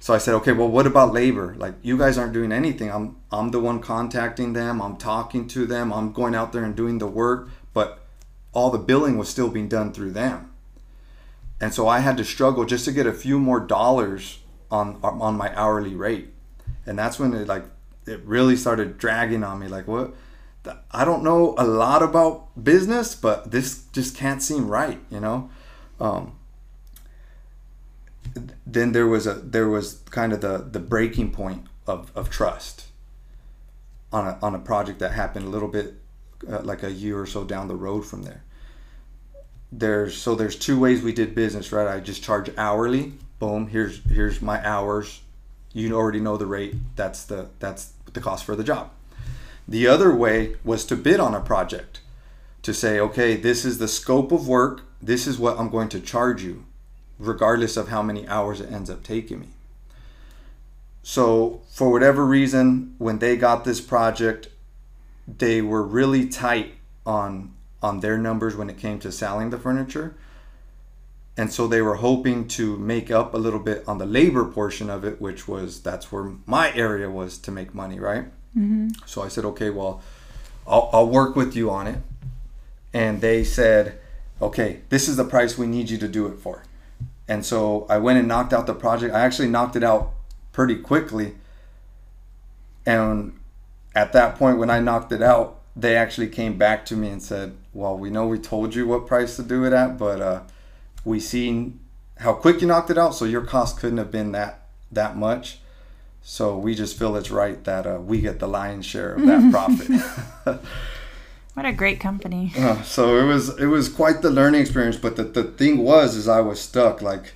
so 0.00 0.14
I 0.14 0.18
said, 0.18 0.34
okay, 0.34 0.52
well, 0.52 0.68
what 0.68 0.86
about 0.86 1.12
labor? 1.12 1.54
Like, 1.56 1.74
you 1.82 1.98
guys 1.98 2.18
aren't 2.18 2.32
doing 2.32 2.52
anything. 2.52 2.90
I'm 2.90 3.16
I'm 3.30 3.50
the 3.50 3.60
one 3.60 3.80
contacting 3.80 4.52
them. 4.52 4.82
I'm 4.82 4.96
talking 4.96 5.46
to 5.48 5.66
them. 5.66 5.92
I'm 5.92 6.12
going 6.12 6.34
out 6.34 6.52
there 6.52 6.64
and 6.64 6.74
doing 6.74 6.98
the 6.98 7.06
work, 7.06 7.48
but 7.72 8.04
all 8.52 8.70
the 8.70 8.78
billing 8.78 9.18
was 9.18 9.28
still 9.28 9.48
being 9.48 9.68
done 9.68 9.92
through 9.92 10.12
them. 10.12 10.52
And 11.60 11.74
so 11.74 11.88
I 11.88 12.00
had 12.00 12.16
to 12.16 12.24
struggle 12.24 12.64
just 12.64 12.84
to 12.84 12.92
get 12.92 13.06
a 13.06 13.12
few 13.12 13.38
more 13.38 13.60
dollars 13.60 14.38
on 14.70 14.98
on 15.02 15.36
my 15.36 15.54
hourly 15.56 15.94
rate. 15.94 16.28
And 16.86 16.98
that's 16.98 17.18
when 17.18 17.34
it 17.34 17.46
like 17.46 17.64
it 18.06 18.20
really 18.24 18.56
started 18.56 18.98
dragging 18.98 19.44
on 19.44 19.58
me 19.58 19.68
like 19.68 19.86
what 19.86 20.14
I 20.90 21.04
don't 21.04 21.22
know 21.22 21.54
a 21.58 21.66
lot 21.66 22.02
about 22.02 22.62
business, 22.62 23.14
but 23.14 23.50
this 23.50 23.84
just 23.92 24.16
can't 24.16 24.42
seem 24.42 24.68
right, 24.68 24.98
you 25.10 25.20
know. 25.20 25.50
Um, 26.00 26.36
then 28.66 28.92
there 28.92 29.06
was 29.06 29.26
a 29.26 29.34
there 29.34 29.68
was 29.68 30.02
kind 30.10 30.32
of 30.32 30.40
the 30.40 30.58
the 30.58 30.80
breaking 30.80 31.32
point 31.32 31.66
of, 31.86 32.12
of 32.14 32.30
trust 32.30 32.86
on 34.12 34.26
a 34.26 34.38
on 34.42 34.54
a 34.54 34.58
project 34.58 34.98
that 34.98 35.12
happened 35.12 35.46
a 35.46 35.48
little 35.48 35.68
bit 35.68 35.94
uh, 36.48 36.60
like 36.62 36.82
a 36.82 36.90
year 36.90 37.18
or 37.20 37.26
so 37.26 37.44
down 37.44 37.68
the 37.68 37.76
road 37.76 38.02
from 38.02 38.22
there. 38.22 38.42
There's 39.70 40.16
so 40.16 40.34
there's 40.34 40.56
two 40.56 40.78
ways 40.78 41.02
we 41.02 41.12
did 41.12 41.34
business, 41.34 41.72
right? 41.72 41.88
I 41.88 42.00
just 42.00 42.22
charge 42.22 42.50
hourly. 42.56 43.14
Boom, 43.38 43.68
here's 43.68 44.02
here's 44.04 44.40
my 44.40 44.64
hours. 44.66 45.22
You 45.72 45.92
already 45.94 46.20
know 46.20 46.36
the 46.36 46.46
rate. 46.46 46.74
That's 46.96 47.24
the 47.24 47.50
that's 47.58 47.92
the 48.12 48.20
cost 48.20 48.44
for 48.44 48.56
the 48.56 48.64
job. 48.64 48.90
The 49.68 49.86
other 49.86 50.14
way 50.14 50.56
was 50.64 50.86
to 50.86 50.96
bid 50.96 51.20
on 51.20 51.34
a 51.34 51.40
project. 51.40 52.00
To 52.62 52.72
say, 52.74 52.98
okay, 52.98 53.36
this 53.36 53.64
is 53.64 53.78
the 53.78 53.86
scope 53.86 54.32
of 54.32 54.48
work. 54.48 54.82
This 55.00 55.26
is 55.26 55.38
what 55.38 55.58
I'm 55.58 55.70
going 55.70 55.90
to 55.90 56.00
charge 56.00 56.42
you, 56.42 56.64
regardless 57.18 57.76
of 57.76 57.88
how 57.88 58.02
many 58.02 58.26
hours 58.26 58.60
it 58.60 58.72
ends 58.72 58.90
up 58.90 59.04
taking 59.04 59.40
me. 59.40 59.48
So, 61.02 61.62
for 61.70 61.90
whatever 61.90 62.26
reason, 62.26 62.94
when 62.98 63.20
they 63.20 63.36
got 63.36 63.64
this 63.64 63.80
project, 63.80 64.48
they 65.26 65.62
were 65.62 65.82
really 65.82 66.28
tight 66.28 66.72
on 67.06 67.54
on 67.80 68.00
their 68.00 68.18
numbers 68.18 68.56
when 68.56 68.68
it 68.68 68.76
came 68.76 68.98
to 68.98 69.12
selling 69.12 69.50
the 69.50 69.58
furniture. 69.58 70.16
And 71.36 71.52
so 71.52 71.68
they 71.68 71.80
were 71.80 71.96
hoping 71.96 72.48
to 72.48 72.76
make 72.76 73.10
up 73.12 73.32
a 73.32 73.38
little 73.38 73.60
bit 73.60 73.84
on 73.86 73.98
the 73.98 74.06
labor 74.06 74.44
portion 74.44 74.90
of 74.90 75.04
it, 75.04 75.20
which 75.20 75.46
was 75.46 75.80
that's 75.80 76.10
where 76.10 76.32
my 76.44 76.74
area 76.74 77.08
was 77.08 77.38
to 77.38 77.52
make 77.52 77.72
money, 77.72 78.00
right? 78.00 78.26
Mm-hmm. 78.56 78.88
So 79.06 79.22
I 79.22 79.28
said, 79.28 79.44
okay, 79.44 79.70
well, 79.70 80.02
I'll, 80.66 80.90
I'll 80.92 81.08
work 81.08 81.36
with 81.36 81.56
you 81.56 81.70
on 81.70 81.86
it. 81.86 81.98
And 82.92 83.20
they 83.20 83.44
said, 83.44 83.98
okay, 84.40 84.80
this 84.88 85.08
is 85.08 85.16
the 85.16 85.24
price 85.24 85.58
we 85.58 85.66
need 85.66 85.90
you 85.90 85.98
to 85.98 86.08
do 86.08 86.26
it 86.26 86.38
for. 86.38 86.64
And 87.26 87.44
so 87.44 87.86
I 87.90 87.98
went 87.98 88.18
and 88.18 88.26
knocked 88.26 88.52
out 88.52 88.66
the 88.66 88.74
project. 88.74 89.14
I 89.14 89.20
actually 89.20 89.48
knocked 89.48 89.76
it 89.76 89.84
out 89.84 90.12
pretty 90.52 90.76
quickly. 90.76 91.34
And 92.86 93.38
at 93.94 94.12
that 94.14 94.36
point, 94.36 94.58
when 94.58 94.70
I 94.70 94.80
knocked 94.80 95.12
it 95.12 95.22
out, 95.22 95.60
they 95.76 95.94
actually 95.96 96.28
came 96.28 96.58
back 96.58 96.84
to 96.86 96.96
me 96.96 97.08
and 97.08 97.22
said, 97.22 97.54
"Well, 97.72 97.96
we 97.96 98.10
know 98.10 98.26
we 98.26 98.38
told 98.38 98.74
you 98.74 98.86
what 98.88 99.06
price 99.06 99.36
to 99.36 99.42
do 99.42 99.64
it 99.64 99.72
at, 99.72 99.96
but 99.98 100.20
uh, 100.20 100.40
we 101.04 101.20
seen 101.20 101.78
how 102.18 102.32
quick 102.32 102.60
you 102.60 102.66
knocked 102.66 102.90
it 102.90 102.98
out, 102.98 103.14
so 103.14 103.24
your 103.24 103.42
cost 103.42 103.78
couldn't 103.78 103.98
have 103.98 104.10
been 104.10 104.32
that 104.32 104.66
that 104.90 105.16
much. 105.16 105.60
So 106.28 106.58
we 106.58 106.74
just 106.74 106.98
feel 106.98 107.16
it's 107.16 107.30
right 107.30 107.62
that 107.64 107.86
uh, 107.86 108.00
we 108.00 108.20
get 108.20 108.38
the 108.38 108.46
lion's 108.46 108.84
share 108.84 109.14
of 109.14 109.24
that 109.26 109.50
profit." 109.50 109.88
what 111.54 111.64
a 111.64 111.72
great 111.72 112.00
company! 112.00 112.52
Uh, 112.56 112.82
so 112.82 113.16
it 113.16 113.24
was 113.24 113.58
it 113.58 113.66
was 113.66 113.88
quite 113.88 114.20
the 114.20 114.30
learning 114.30 114.60
experience, 114.60 114.96
but 114.96 115.16
the, 115.16 115.24
the 115.24 115.44
thing 115.44 115.78
was 115.78 116.16
is 116.16 116.28
I 116.28 116.40
was 116.40 116.60
stuck. 116.60 117.00
Like 117.00 117.32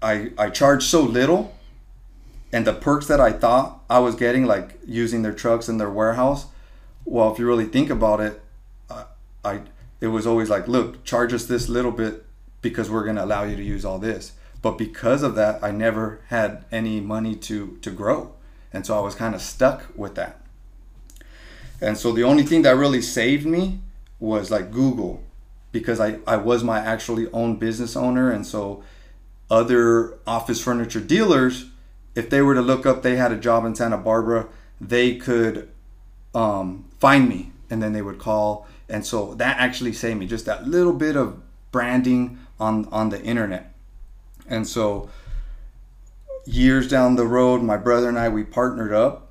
I 0.00 0.30
I 0.38 0.50
charged 0.50 0.84
so 0.84 1.02
little, 1.02 1.56
and 2.52 2.64
the 2.64 2.74
perks 2.74 3.06
that 3.08 3.20
I 3.20 3.32
thought 3.32 3.82
I 3.90 3.98
was 3.98 4.14
getting, 4.14 4.46
like 4.46 4.78
using 4.86 5.22
their 5.22 5.34
trucks 5.34 5.68
in 5.68 5.78
their 5.78 5.90
warehouse 5.90 6.46
well, 7.04 7.32
if 7.32 7.38
you 7.38 7.46
really 7.46 7.66
think 7.66 7.90
about 7.90 8.20
it, 8.20 8.40
I, 8.88 9.04
I 9.44 9.60
it 10.00 10.08
was 10.08 10.26
always 10.26 10.48
like, 10.48 10.68
look, 10.68 11.04
charge 11.04 11.32
us 11.32 11.46
this 11.46 11.68
little 11.68 11.92
bit 11.92 12.24
because 12.62 12.88
we're 12.90 13.04
going 13.04 13.16
to 13.16 13.24
allow 13.24 13.42
you 13.42 13.56
to 13.56 13.62
use 13.62 13.84
all 13.84 13.98
this. 13.98 14.32
But 14.62 14.76
because 14.76 15.22
of 15.22 15.34
that, 15.36 15.62
I 15.62 15.70
never 15.70 16.20
had 16.28 16.64
any 16.70 17.00
money 17.00 17.34
to 17.36 17.78
to 17.82 17.90
grow, 17.90 18.34
and 18.72 18.84
so 18.84 18.96
I 18.96 19.00
was 19.00 19.14
kind 19.14 19.34
of 19.34 19.40
stuck 19.40 19.86
with 19.96 20.14
that. 20.16 20.40
And 21.80 21.96
so 21.96 22.12
the 22.12 22.24
only 22.24 22.42
thing 22.42 22.62
that 22.62 22.76
really 22.76 23.00
saved 23.00 23.46
me 23.46 23.80
was 24.18 24.50
like 24.50 24.70
Google, 24.70 25.22
because 25.72 25.98
I 25.98 26.18
I 26.26 26.36
was 26.36 26.62
my 26.62 26.78
actually 26.78 27.26
own 27.32 27.56
business 27.56 27.96
owner, 27.96 28.30
and 28.30 28.46
so 28.46 28.82
other 29.50 30.18
office 30.26 30.60
furniture 30.62 31.00
dealers, 31.00 31.66
if 32.14 32.28
they 32.30 32.42
were 32.42 32.54
to 32.54 32.62
look 32.62 32.86
up, 32.86 33.02
they 33.02 33.16
had 33.16 33.32
a 33.32 33.36
job 33.36 33.64
in 33.64 33.74
Santa 33.74 33.96
Barbara, 33.98 34.46
they 34.80 35.16
could 35.16 35.68
um, 36.34 36.84
find 36.98 37.28
me. 37.28 37.52
And 37.72 37.80
then 37.80 37.92
they 37.92 38.02
would 38.02 38.18
call. 38.18 38.66
And 38.88 39.06
so 39.06 39.34
that 39.34 39.58
actually 39.58 39.92
saved 39.92 40.18
me. 40.18 40.26
Just 40.26 40.44
that 40.46 40.66
little 40.66 40.92
bit 40.92 41.16
of 41.16 41.40
branding 41.70 42.38
on 42.58 42.86
on 42.90 43.10
the 43.10 43.22
internet 43.22 43.69
and 44.50 44.66
so 44.66 45.08
years 46.44 46.88
down 46.88 47.16
the 47.16 47.26
road 47.26 47.62
my 47.62 47.76
brother 47.76 48.08
and 48.08 48.18
i 48.18 48.28
we 48.28 48.44
partnered 48.44 48.92
up 48.92 49.30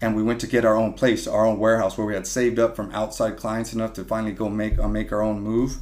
and 0.00 0.16
we 0.16 0.22
went 0.22 0.40
to 0.40 0.46
get 0.46 0.64
our 0.64 0.76
own 0.76 0.92
place 0.92 1.26
our 1.26 1.46
own 1.46 1.58
warehouse 1.58 1.96
where 1.96 2.06
we 2.06 2.14
had 2.14 2.26
saved 2.26 2.58
up 2.58 2.74
from 2.74 2.90
outside 2.92 3.36
clients 3.36 3.72
enough 3.72 3.92
to 3.92 4.04
finally 4.04 4.32
go 4.32 4.48
make 4.48 4.78
uh, 4.78 4.88
make 4.88 5.12
our 5.12 5.22
own 5.22 5.40
move 5.40 5.78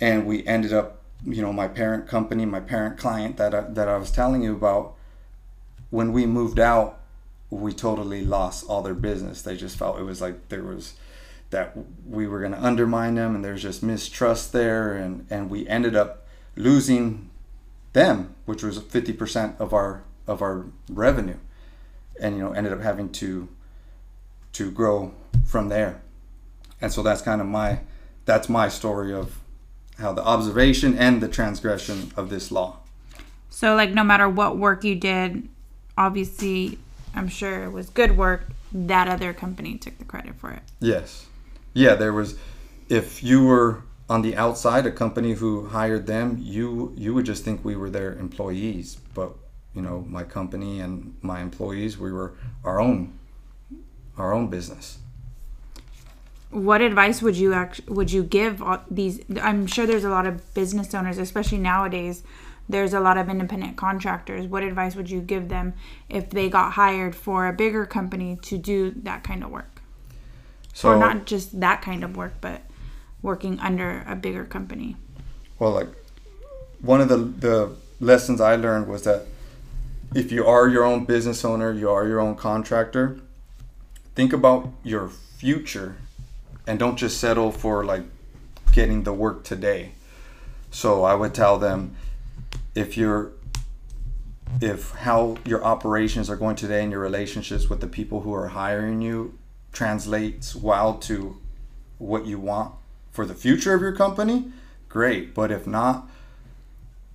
and 0.00 0.26
we 0.26 0.46
ended 0.46 0.72
up 0.72 1.02
you 1.24 1.42
know 1.42 1.52
my 1.52 1.66
parent 1.66 2.06
company 2.06 2.44
my 2.44 2.60
parent 2.60 2.96
client 2.98 3.36
that 3.36 3.54
I, 3.54 3.62
that 3.62 3.88
I 3.88 3.96
was 3.96 4.10
telling 4.10 4.42
you 4.42 4.54
about 4.54 4.94
when 5.90 6.12
we 6.12 6.26
moved 6.26 6.60
out 6.60 6.98
we 7.50 7.72
totally 7.72 8.24
lost 8.24 8.64
all 8.68 8.82
their 8.82 8.94
business. 8.94 9.42
They 9.42 9.56
just 9.56 9.78
felt 9.78 9.98
it 9.98 10.02
was 10.02 10.20
like 10.20 10.48
there 10.48 10.62
was 10.62 10.94
that 11.50 11.74
we 12.06 12.26
were 12.26 12.40
going 12.40 12.52
to 12.52 12.62
undermine 12.62 13.14
them 13.14 13.34
and 13.34 13.44
there's 13.44 13.62
just 13.62 13.82
mistrust 13.82 14.52
there 14.52 14.92
and 14.92 15.26
and 15.30 15.48
we 15.48 15.66
ended 15.66 15.96
up 15.96 16.26
losing 16.58 17.30
them 17.92 18.34
which 18.44 18.62
was 18.62 18.78
50% 18.78 19.58
of 19.58 19.72
our 19.72 20.02
of 20.26 20.42
our 20.42 20.66
revenue 20.90 21.38
and 22.20 22.36
you 22.36 22.42
know 22.42 22.52
ended 22.52 22.72
up 22.72 22.80
having 22.80 23.10
to 23.10 23.48
to 24.52 24.70
grow 24.70 25.14
from 25.46 25.68
there 25.68 26.00
and 26.80 26.92
so 26.92 27.02
that's 27.02 27.22
kind 27.22 27.40
of 27.40 27.46
my 27.46 27.80
that's 28.24 28.48
my 28.48 28.68
story 28.68 29.12
of 29.12 29.38
how 29.98 30.12
the 30.12 30.22
observation 30.22 30.96
and 30.98 31.22
the 31.22 31.28
transgression 31.28 32.12
of 32.16 32.28
this 32.28 32.52
law 32.52 32.78
so 33.48 33.74
like 33.74 33.92
no 33.92 34.04
matter 34.04 34.28
what 34.28 34.58
work 34.58 34.84
you 34.84 34.94
did 34.94 35.48
obviously 35.96 36.78
I'm 37.14 37.28
sure 37.28 37.64
it 37.64 37.72
was 37.72 37.90
good 37.90 38.16
work. 38.16 38.48
That 38.72 39.08
other 39.08 39.32
company 39.32 39.76
took 39.76 39.98
the 39.98 40.04
credit 40.04 40.36
for 40.36 40.50
it. 40.50 40.62
Yes. 40.78 41.26
Yeah, 41.72 41.94
there 41.94 42.12
was 42.12 42.36
if 42.88 43.22
you 43.22 43.44
were 43.44 43.82
on 44.08 44.22
the 44.22 44.36
outside, 44.36 44.86
a 44.86 44.90
company 44.90 45.32
who 45.32 45.68
hired 45.68 46.06
them, 46.06 46.38
you 46.40 46.92
you 46.96 47.14
would 47.14 47.26
just 47.26 47.44
think 47.44 47.64
we 47.64 47.76
were 47.76 47.90
their 47.90 48.14
employees, 48.14 48.96
but 49.14 49.34
you 49.74 49.82
know, 49.82 50.04
my 50.08 50.24
company 50.24 50.80
and 50.80 51.16
my 51.22 51.40
employees, 51.40 51.98
we 51.98 52.10
were 52.10 52.34
our 52.64 52.80
own 52.80 53.18
our 54.16 54.32
own 54.32 54.48
business. 54.48 54.98
What 56.50 56.80
advice 56.80 57.20
would 57.20 57.36
you 57.36 57.52
act- 57.52 57.88
would 57.88 58.10
you 58.10 58.22
give 58.22 58.62
all 58.62 58.82
these? 58.90 59.20
I'm 59.40 59.66
sure 59.66 59.86
there's 59.86 60.04
a 60.04 60.10
lot 60.10 60.26
of 60.26 60.54
business 60.54 60.94
owners, 60.94 61.18
especially 61.18 61.58
nowadays. 61.58 62.22
There's 62.70 62.92
a 62.92 63.00
lot 63.00 63.16
of 63.16 63.28
independent 63.28 63.76
contractors. 63.76 64.46
What 64.46 64.62
advice 64.62 64.94
would 64.94 65.10
you 65.10 65.20
give 65.20 65.48
them 65.48 65.74
if 66.08 66.30
they 66.30 66.50
got 66.50 66.72
hired 66.72 67.14
for 67.14 67.46
a 67.46 67.52
bigger 67.52 67.86
company 67.86 68.38
to 68.42 68.58
do 68.58 68.90
that 69.02 69.24
kind 69.24 69.42
of 69.42 69.50
work? 69.50 69.80
So 70.74 70.90
or 70.90 70.96
not 70.98 71.26
just 71.26 71.60
that 71.60 71.82
kind 71.82 72.04
of 72.04 72.16
work, 72.16 72.34
but 72.40 72.62
working 73.22 73.58
under 73.60 74.04
a 74.06 74.14
bigger 74.14 74.44
company. 74.44 74.96
Well, 75.58 75.72
like 75.72 75.88
one 76.80 77.00
of 77.00 77.08
the 77.08 77.16
the 77.16 77.76
lessons 78.00 78.40
I 78.40 78.56
learned 78.56 78.86
was 78.86 79.02
that 79.02 79.26
if 80.14 80.32
you 80.32 80.46
are 80.46 80.68
your 80.68 80.84
own 80.84 81.04
business 81.04 81.44
owner, 81.44 81.72
you 81.72 81.90
are 81.90 82.06
your 82.06 82.20
own 82.20 82.34
contractor, 82.36 83.20
think 84.14 84.32
about 84.32 84.72
your 84.82 85.08
future 85.08 85.96
and 86.66 86.78
don't 86.78 86.96
just 86.96 87.18
settle 87.18 87.50
for 87.50 87.84
like 87.84 88.02
getting 88.72 89.02
the 89.04 89.12
work 89.12 89.42
today. 89.44 89.92
So 90.70 91.04
I 91.04 91.14
would 91.14 91.34
tell 91.34 91.58
them 91.58 91.96
if 92.74 92.96
you're 92.96 93.32
if 94.60 94.90
how 94.92 95.36
your 95.44 95.62
operations 95.62 96.30
are 96.30 96.36
going 96.36 96.56
today 96.56 96.82
and 96.82 96.90
your 96.90 97.00
relationships 97.00 97.68
with 97.68 97.80
the 97.80 97.86
people 97.86 98.22
who 98.22 98.34
are 98.34 98.48
hiring 98.48 99.02
you 99.02 99.36
translates 99.72 100.54
well 100.54 100.94
to 100.94 101.36
what 101.98 102.24
you 102.24 102.38
want 102.38 102.74
for 103.18 103.26
the 103.26 103.34
future 103.34 103.74
of 103.74 103.80
your 103.80 103.90
company, 103.90 104.44
great. 104.88 105.34
But 105.34 105.50
if 105.50 105.66
not, 105.66 106.08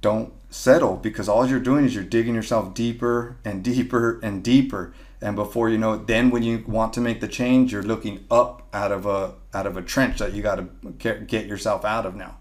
don't 0.01 0.33
settle 0.49 0.97
because 0.97 1.29
all 1.29 1.47
you're 1.47 1.61
doing 1.61 1.85
is 1.85 1.95
you're 1.95 2.03
digging 2.03 2.35
yourself 2.35 2.73
deeper 2.73 3.37
and 3.45 3.63
deeper 3.73 4.19
and 4.21 4.43
deeper. 4.43 4.93
And 5.21 5.37
before 5.37 5.69
you 5.69 5.77
know 5.77 5.93
it, 5.93 6.07
then 6.07 6.29
when 6.29 6.43
you 6.43 6.61
want 6.67 6.91
to 6.95 6.99
make 6.99 7.21
the 7.21 7.29
change, 7.29 7.71
you're 7.71 7.81
looking 7.81 8.25
up 8.29 8.67
out 8.73 8.91
of 8.91 9.05
a 9.05 9.35
out 9.53 9.65
of 9.65 9.77
a 9.77 9.81
trench 9.81 10.17
that 10.17 10.33
you 10.33 10.41
got 10.41 10.55
to 10.55 11.19
get, 11.21 11.45
yourself 11.45 11.85
out 11.85 12.05
of 12.05 12.15
now. 12.15 12.35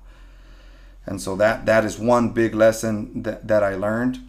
And 1.06 1.22
so 1.22 1.36
that 1.36 1.64
that 1.66 1.84
is 1.84 2.00
one 2.00 2.30
big 2.30 2.56
lesson 2.56 3.22
that, 3.22 3.46
that 3.46 3.62
I 3.62 3.76
learned. 3.76 4.28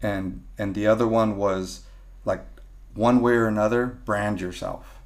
And 0.00 0.42
and 0.56 0.74
the 0.74 0.86
other 0.86 1.06
one 1.06 1.36
was 1.36 1.82
like 2.24 2.46
one 2.94 3.20
way 3.20 3.34
or 3.34 3.46
another, 3.46 3.98
brand 4.06 4.40
yourself. 4.40 4.97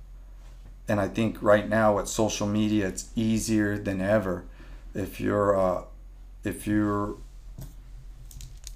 And 0.92 1.00
I 1.00 1.08
think 1.08 1.38
right 1.40 1.66
now 1.66 1.96
with 1.96 2.06
social 2.06 2.46
media, 2.46 2.86
it's 2.86 3.08
easier 3.16 3.78
than 3.78 4.02
ever. 4.02 4.44
If 4.94 5.20
you're 5.22 5.58
uh, 5.58 5.84
if 6.44 6.66
you're 6.66 7.16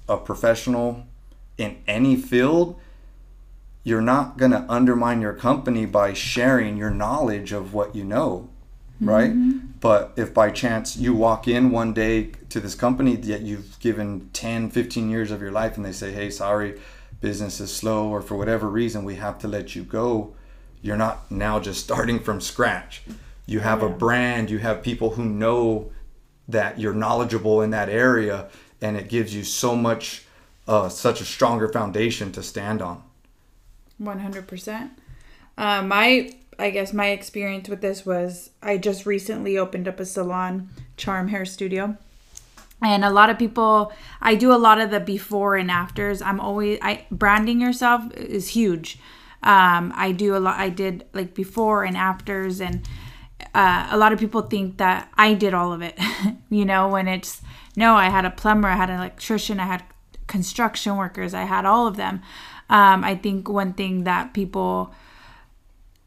a 0.09 0.17
professional 0.17 1.05
in 1.59 1.77
any 1.87 2.17
field, 2.17 2.81
you're 3.85 4.01
not 4.01 4.39
going 4.39 4.53
to 4.53 4.65
undermine 4.67 5.21
your 5.21 5.35
company 5.35 5.85
by 5.85 6.15
sharing 6.15 6.79
your 6.79 6.89
knowledge 6.91 7.53
of 7.53 7.75
what 7.75 7.95
you 7.95 8.03
know, 8.05 8.49
right? 9.01 9.33
But 9.81 10.15
if 10.17 10.33
by 10.33 10.51
chance 10.51 10.97
you 10.97 11.13
walk 11.15 11.47
in 11.47 11.71
one 11.71 11.93
day 11.93 12.31
to 12.49 12.61
this 12.61 12.75
company 12.75 13.17
that 13.17 13.43
you've 13.43 13.79
given 13.79 14.31
10, 14.33 14.71
15 14.71 15.11
years 15.11 15.31
of 15.31 15.43
your 15.43 15.53
life 15.53 15.77
and 15.77 15.85
they 15.85 15.93
say, 15.93 16.13
hey, 16.13 16.31
sorry, 16.31 16.81
business 17.21 17.61
is 17.61 17.75
slow, 17.75 18.09
or 18.09 18.23
for 18.23 18.37
whatever 18.37 18.71
reason, 18.71 19.05
we 19.05 19.17
have 19.17 19.39
to 19.41 19.49
let 19.49 19.77
you 19.77 19.83
go, 19.83 20.35
you're 20.87 20.97
not 20.97 21.31
now 21.31 21.59
just 21.59 21.83
starting 21.83 22.21
from 22.21 22.41
scratch. 22.41 23.03
You 23.45 23.61
have 23.61 23.83
a 23.83 23.89
brand, 23.89 24.51
you 24.51 24.59
have 24.59 24.83
people 24.83 25.11
who 25.11 25.25
know 25.25 25.91
that 26.49 26.79
you're 26.79 26.95
knowledgeable 26.95 27.61
in 27.61 27.71
that 27.71 27.89
area, 27.89 28.49
and 28.81 28.97
it 28.97 29.09
gives 29.09 29.35
you 29.35 29.45
so 29.45 29.75
much, 29.75 30.25
uh, 30.69 30.89
such 30.89 31.21
a 31.21 31.25
stronger 31.25 31.69
foundation 31.69 32.33
to 32.33 32.43
stand 32.43 32.81
on. 32.81 33.03
One 33.99 34.21
hundred 34.21 34.47
percent. 34.47 34.93
Uh, 35.59 35.83
My, 35.83 36.33
I 36.59 36.71
guess 36.71 36.93
my 36.93 37.09
experience 37.09 37.69
with 37.69 37.81
this 37.81 38.07
was 38.07 38.51
I 38.63 38.77
just 38.79 39.07
recently 39.07 39.59
opened 39.59 39.89
up 39.89 40.01
a 40.01 40.05
salon, 40.05 40.69
Charm 40.97 41.29
Hair 41.29 41.47
Studio, 41.47 41.97
and 42.83 43.05
a 43.05 43.11
lot 43.11 43.31
of 43.31 43.39
people. 43.39 43.93
I 44.21 44.35
do 44.35 44.53
a 44.53 44.59
lot 44.59 44.81
of 44.81 44.91
the 44.91 45.01
before 45.01 45.57
and 45.57 45.71
afters. 45.71 46.21
I'm 46.23 46.41
always 46.41 46.79
I 46.83 47.07
branding 47.11 47.61
yourself 47.61 48.13
is 48.15 48.49
huge. 48.49 48.99
Um, 49.47 49.93
I 49.95 50.11
do 50.11 50.37
a 50.37 50.39
lot. 50.39 50.59
I 50.59 50.69
did 50.71 51.05
like 51.13 51.33
before 51.33 51.85
and 51.85 51.97
afters, 51.97 52.61
and 52.61 52.87
uh, 53.55 53.87
a 53.93 53.97
lot 53.97 54.13
of 54.13 54.19
people 54.19 54.43
think 54.43 54.79
that 54.79 55.09
I 55.17 55.35
did 55.35 55.55
all 55.55 55.73
of 55.73 55.83
it. 55.83 55.97
you 56.51 56.65
know, 56.65 56.89
when 56.89 57.07
it's 57.07 57.43
no, 57.77 57.95
I 57.95 58.09
had 58.09 58.25
a 58.25 58.31
plumber, 58.31 58.69
I 58.69 58.75
had 58.75 58.91
an 58.91 58.97
electrician, 58.97 59.61
I 59.61 59.67
had 59.67 59.85
construction 60.27 60.97
workers, 60.97 61.33
I 61.33 61.43
had 61.43 61.65
all 61.65 61.87
of 61.87 61.97
them. 61.97 62.23
Um, 62.69 63.05
I 63.05 63.15
think 63.15 63.49
one 63.49 63.73
thing 63.73 64.03
that 64.03 64.35
people, 64.35 64.93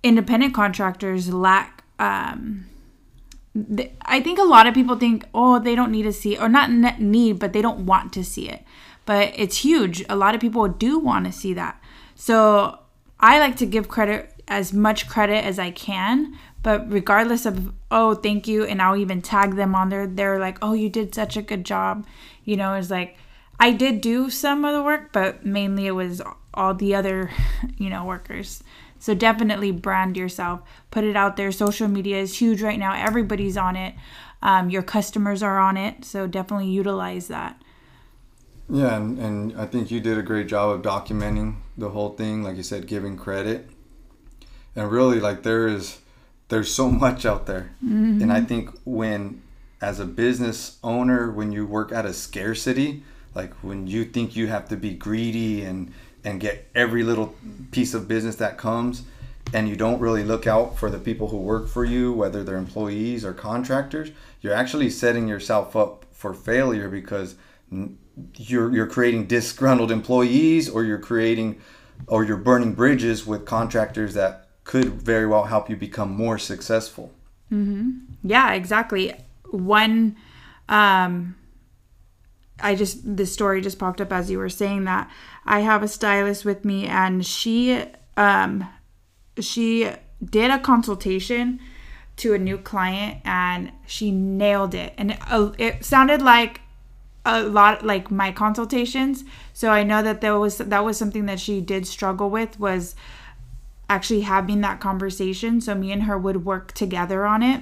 independent 0.04 0.54
contractors, 0.54 1.34
lack. 1.34 1.86
Um, 1.98 2.66
I 4.02 4.20
think 4.20 4.38
a 4.38 4.44
lot 4.44 4.68
of 4.68 4.74
people 4.74 4.98
think, 4.98 5.26
oh, 5.34 5.60
they 5.60 5.76
don't 5.76 5.92
need 5.92 6.04
to 6.04 6.14
see, 6.14 6.38
or 6.38 6.50
not 6.50 6.70
need, 7.00 7.40
but 7.40 7.54
they 7.54 7.62
don't 7.62 7.86
want 7.86 8.12
to 8.14 8.24
see 8.26 8.50
it. 8.50 8.66
But 9.06 9.32
it's 9.38 9.60
huge. 9.60 10.04
A 10.10 10.18
lot 10.18 10.36
of 10.36 10.42
people 10.42 10.68
do 10.68 11.00
want 11.00 11.26
to 11.26 11.32
see 11.32 11.54
that. 11.54 11.82
So 12.16 12.80
I 13.20 13.40
like 13.40 13.58
to 13.58 13.66
give 13.66 13.88
credit 13.88 14.34
as 14.48 14.74
much 14.74 15.08
credit 15.08 15.46
as 15.46 15.60
I 15.60 15.72
can. 15.72 16.38
But 16.62 16.92
regardless 16.92 17.46
of, 17.46 17.72
oh, 17.90 18.16
thank 18.16 18.48
you, 18.48 18.66
and 18.66 18.82
I'll 18.82 18.98
even 18.98 19.22
tag 19.22 19.56
them 19.56 19.76
on 19.76 19.90
there, 19.90 20.06
they're 20.06 20.40
like, 20.40 20.58
oh, 20.62 20.74
you 20.74 20.90
did 20.90 21.16
such 21.16 21.38
a 21.38 21.42
good 21.42 21.64
job. 21.64 22.06
You 22.44 22.58
know, 22.58 22.74
it's 22.74 22.90
like, 22.90 23.18
I 23.60 23.72
did 23.72 24.02
do 24.02 24.30
some 24.30 24.66
of 24.66 24.74
the 24.74 24.84
work, 24.84 25.14
but 25.14 25.46
mainly 25.46 25.88
it 25.88 25.92
was 25.92 26.22
all 26.54 26.74
the 26.74 26.96
other, 26.96 27.32
you 27.78 27.90
know, 27.90 28.04
workers. 28.04 28.64
So 29.00 29.14
definitely 29.14 29.72
brand 29.72 30.18
yourself, 30.18 30.62
put 30.92 31.06
it 31.06 31.16
out 31.16 31.38
there. 31.38 31.52
Social 31.54 31.88
media 31.88 32.18
is 32.18 32.38
huge 32.40 32.62
right 32.62 32.80
now. 32.80 32.94
Everybody's 32.94 33.56
on 33.56 33.78
it. 33.78 33.96
Um, 34.42 34.70
your 34.70 34.84
customers 34.84 35.42
are 35.42 35.60
on 35.60 35.78
it, 35.78 36.04
so 36.04 36.28
definitely 36.28 36.70
utilize 36.70 37.28
that. 37.30 37.62
Yeah, 38.70 38.96
and, 38.96 39.18
and 39.18 39.60
I 39.60 39.66
think 39.66 39.90
you 39.90 40.00
did 40.00 40.18
a 40.18 40.22
great 40.22 40.48
job 40.48 40.70
of 40.70 40.82
documenting 40.82 41.56
the 41.78 41.90
whole 41.90 42.10
thing, 42.10 42.44
like 42.44 42.56
you 42.56 42.64
said, 42.64 42.88
giving 42.88 43.18
credit. 43.18 43.68
And 44.76 44.92
really, 44.92 45.20
like 45.20 45.44
there 45.44 45.68
is, 45.68 46.00
there's 46.50 46.74
so 46.74 46.90
much 47.06 47.26
out 47.26 47.48
there, 47.48 47.72
mm-hmm. 47.84 48.22
and 48.22 48.32
I 48.32 48.42
think 48.42 48.70
when, 48.86 49.42
as 49.82 50.00
a 50.00 50.06
business 50.06 50.78
owner, 50.84 51.32
when 51.32 51.52
you 51.52 51.66
work 51.66 51.92
at 51.92 52.06
a 52.06 52.14
scarcity, 52.14 53.04
like 53.34 53.54
when 53.64 53.88
you 53.88 54.06
think 54.06 54.36
you 54.36 54.48
have 54.48 54.68
to 54.70 54.78
be 54.78 54.94
greedy 54.94 55.64
and 55.64 55.94
and 56.24 56.42
get 56.42 56.68
every 56.76 57.02
little 57.02 57.34
piece 57.72 57.94
of 57.94 58.08
business 58.08 58.36
that 58.36 58.58
comes, 58.58 59.04
and 59.54 59.70
you 59.70 59.76
don't 59.76 60.00
really 60.00 60.24
look 60.24 60.46
out 60.46 60.78
for 60.78 60.90
the 60.90 61.00
people 61.00 61.30
who 61.30 61.38
work 61.38 61.68
for 61.68 61.86
you, 61.86 62.12
whether 62.12 62.44
they're 62.44 62.58
employees 62.58 63.24
or 63.24 63.34
contractors, 63.34 64.12
you're 64.42 64.54
actually 64.54 64.90
setting 64.90 65.28
yourself 65.28 65.76
up 65.76 66.06
for 66.12 66.34
failure 66.34 66.90
because 66.90 67.36
n- 67.72 67.98
you're 68.36 68.74
you're 68.74 68.88
creating 68.88 69.28
disgruntled 69.28 69.92
employees 69.92 70.70
or 70.70 70.84
you're 70.84 71.00
creating 71.00 71.62
or 72.08 72.24
you're 72.24 72.38
burning 72.38 72.74
bridges 72.74 73.26
with 73.26 73.46
contractors 73.46 74.14
that 74.14 74.48
could 74.64 74.86
very 74.86 75.26
well 75.26 75.46
help 75.46 75.70
you 75.70 75.76
become 75.76 76.12
more 76.12 76.38
successful. 76.38 77.12
Yeah, 78.24 78.54
exactly. 78.54 79.14
One, 79.50 80.16
um, 80.68 81.36
I 82.62 82.76
just 82.76 83.18
the 83.18 83.26
story 83.26 83.62
just 83.62 83.80
popped 83.80 84.02
up 84.02 84.12
as 84.12 84.30
you 84.30 84.38
were 84.38 84.50
saying 84.50 84.84
that. 84.86 85.10
I 85.46 85.62
have 85.62 85.82
a 85.82 85.88
stylist 85.88 86.46
with 86.46 86.64
me, 86.66 86.86
and 86.86 87.26
she, 87.26 87.84
um, 88.18 88.68
she 89.40 89.90
did 90.24 90.52
a 90.52 90.60
consultation 90.60 91.60
to 92.18 92.34
a 92.34 92.38
new 92.38 92.58
client, 92.58 93.22
and 93.26 93.72
she 93.88 94.12
nailed 94.12 94.76
it. 94.76 94.94
And 94.98 95.12
it, 95.12 95.20
it 95.58 95.86
sounded 95.86 96.22
like 96.22 96.62
a 97.36 97.48
lot 97.48 97.86
like 97.86 98.12
my 98.12 98.32
consultations. 98.32 99.24
So 99.54 99.70
I 99.70 99.84
know 99.84 100.02
that 100.02 100.22
there 100.22 100.38
was 100.38 100.58
that 100.58 100.84
was 100.84 100.98
something 100.98 101.26
that 101.26 101.40
she 101.40 101.62
did 101.62 101.88
struggle 101.88 102.30
with 102.30 102.60
was 102.60 102.96
actually 103.90 104.22
having 104.22 104.62
that 104.62 104.80
conversation. 104.80 105.62
So 105.62 105.76
me 105.76 105.92
and 105.92 106.04
her 106.04 106.18
would 106.18 106.46
work 106.46 106.74
together 106.74 107.26
on 107.26 107.44
it. 107.44 107.62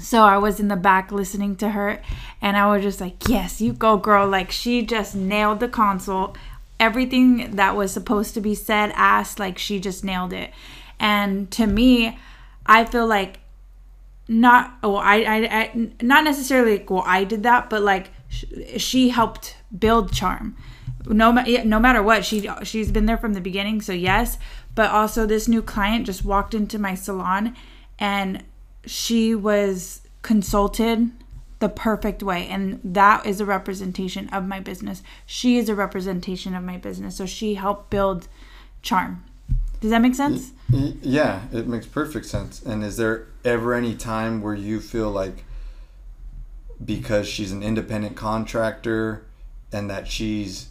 So 0.00 0.22
I 0.22 0.38
was 0.38 0.58
in 0.58 0.68
the 0.68 0.76
back 0.76 1.12
listening 1.12 1.54
to 1.56 1.70
her 1.70 2.02
and 2.40 2.56
I 2.56 2.66
was 2.74 2.82
just 2.82 3.00
like, 3.00 3.28
"Yes, 3.28 3.60
you 3.60 3.72
go 3.72 3.96
girl." 3.96 4.26
Like 4.26 4.50
she 4.50 4.82
just 4.82 5.14
nailed 5.14 5.60
the 5.60 5.68
consult. 5.68 6.36
Everything 6.80 7.52
that 7.52 7.76
was 7.76 7.92
supposed 7.92 8.34
to 8.34 8.40
be 8.40 8.54
said, 8.54 8.92
asked, 8.96 9.38
like 9.38 9.58
she 9.58 9.78
just 9.78 10.04
nailed 10.04 10.32
it. 10.32 10.50
And 10.98 11.50
to 11.52 11.66
me, 11.66 12.18
I 12.66 12.84
feel 12.84 13.06
like 13.06 13.38
not 14.26 14.74
well 14.82 14.96
I, 14.96 15.16
I, 15.16 15.36
I 15.36 15.90
not 16.00 16.24
necessarily 16.24 16.78
like, 16.78 16.90
well 16.90 17.04
I 17.06 17.24
did 17.24 17.42
that 17.42 17.68
but 17.68 17.82
like 17.82 18.10
sh- 18.34 18.44
she 18.78 19.10
helped 19.10 19.56
build 19.76 20.12
charm. 20.12 20.56
No 21.06 21.30
no 21.32 21.78
matter 21.78 22.02
what 22.02 22.24
she 22.24 22.48
she's 22.62 22.90
been 22.90 23.06
there 23.06 23.18
from 23.18 23.34
the 23.34 23.40
beginning 23.40 23.80
so 23.80 23.92
yes. 23.92 24.38
But 24.74 24.90
also 24.90 25.26
this 25.26 25.46
new 25.46 25.62
client 25.62 26.06
just 26.06 26.24
walked 26.24 26.54
into 26.54 26.78
my 26.78 26.94
salon 26.94 27.56
and 27.98 28.42
she 28.86 29.34
was 29.34 30.02
consulted 30.22 31.10
the 31.60 31.68
perfect 31.68 32.22
way 32.22 32.46
and 32.48 32.80
that 32.82 33.24
is 33.24 33.40
a 33.40 33.44
representation 33.44 34.28
of 34.30 34.46
my 34.46 34.60
business. 34.60 35.02
She 35.26 35.56
is 35.56 35.68
a 35.68 35.74
representation 35.74 36.54
of 36.54 36.64
my 36.64 36.76
business 36.76 37.16
so 37.16 37.26
she 37.26 37.54
helped 37.54 37.90
build 37.90 38.28
charm. 38.82 39.24
Does 39.80 39.90
that 39.90 40.00
make 40.00 40.14
sense? 40.14 40.52
Mm-hmm. 40.72 40.98
Yeah, 41.02 41.42
it 41.52 41.66
makes 41.66 41.86
perfect 41.86 42.24
sense. 42.24 42.62
And 42.62 42.82
is 42.82 42.96
there 42.96 43.26
ever 43.44 43.74
any 43.74 43.94
time 43.94 44.40
where 44.40 44.54
you 44.54 44.80
feel 44.80 45.10
like 45.10 45.44
because 46.82 47.28
she's 47.28 47.52
an 47.52 47.62
independent 47.62 48.16
contractor 48.16 49.24
and 49.72 49.90
that 49.90 50.08
she's 50.08 50.68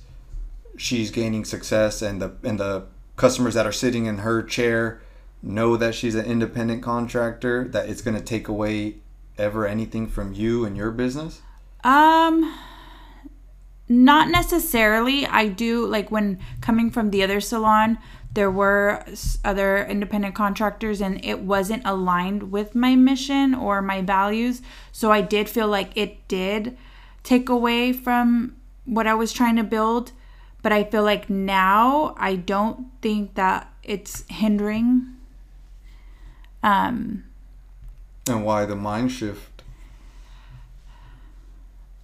she's 0.78 1.12
gaining 1.12 1.46
success 1.46 2.02
and 2.02 2.22
the 2.22 2.36
and 2.44 2.60
the 2.60 2.86
customers 3.16 3.54
that 3.54 3.66
are 3.66 3.72
sitting 3.72 4.06
in 4.06 4.20
her 4.20 4.42
chair 4.42 5.02
know 5.42 5.78
that 5.78 5.94
she's 5.94 6.16
an 6.16 6.26
independent 6.26 6.82
contractor 6.82 7.68
that 7.68 7.90
it's 7.90 8.02
going 8.02 8.18
to 8.18 8.24
take 8.24 8.48
away 8.48 8.96
ever 9.38 9.68
anything 9.68 10.08
from 10.08 10.34
you 10.34 10.66
and 10.66 10.78
your 10.78 10.92
business? 10.92 11.42
Um, 11.84 12.58
not 13.90 14.30
necessarily. 14.30 15.26
I 15.26 15.48
do 15.48 15.86
like 15.86 16.12
when 16.12 16.40
coming 16.62 16.90
from 16.90 17.12
the 17.12 17.24
other 17.24 17.42
salon, 17.42 17.98
there 18.34 18.50
were 18.50 19.04
other 19.46 19.86
independent 19.86 20.34
contractors 20.36 21.02
and 21.02 21.24
it 21.24 21.42
wasn't 21.42 21.84
aligned 21.86 22.52
with 22.52 22.74
my 22.74 22.96
mission 22.96 23.54
or 23.54 23.82
my 23.82 24.02
values. 24.02 24.62
So 24.92 25.12
I 25.12 25.22
did 25.22 25.48
feel 25.50 25.68
like 25.68 25.96
it 25.96 26.28
did 26.28 26.76
take 27.24 27.48
away 27.50 27.94
from 27.94 28.56
what 28.86 29.06
I 29.08 29.14
was 29.14 29.32
trying 29.34 29.56
to 29.58 29.64
build. 29.64 30.12
But 30.64 30.72
I 30.72 30.84
feel 30.84 31.04
like 31.04 31.30
now 31.30 32.16
I 32.18 32.36
don't 32.36 32.88
think 33.02 33.36
that 33.36 33.72
it's 33.84 34.24
hindering. 34.30 35.08
Um, 36.64 37.26
And 38.28 38.46
why 38.46 38.66
the 38.66 38.76
mind 38.76 39.12
shift? 39.12 39.62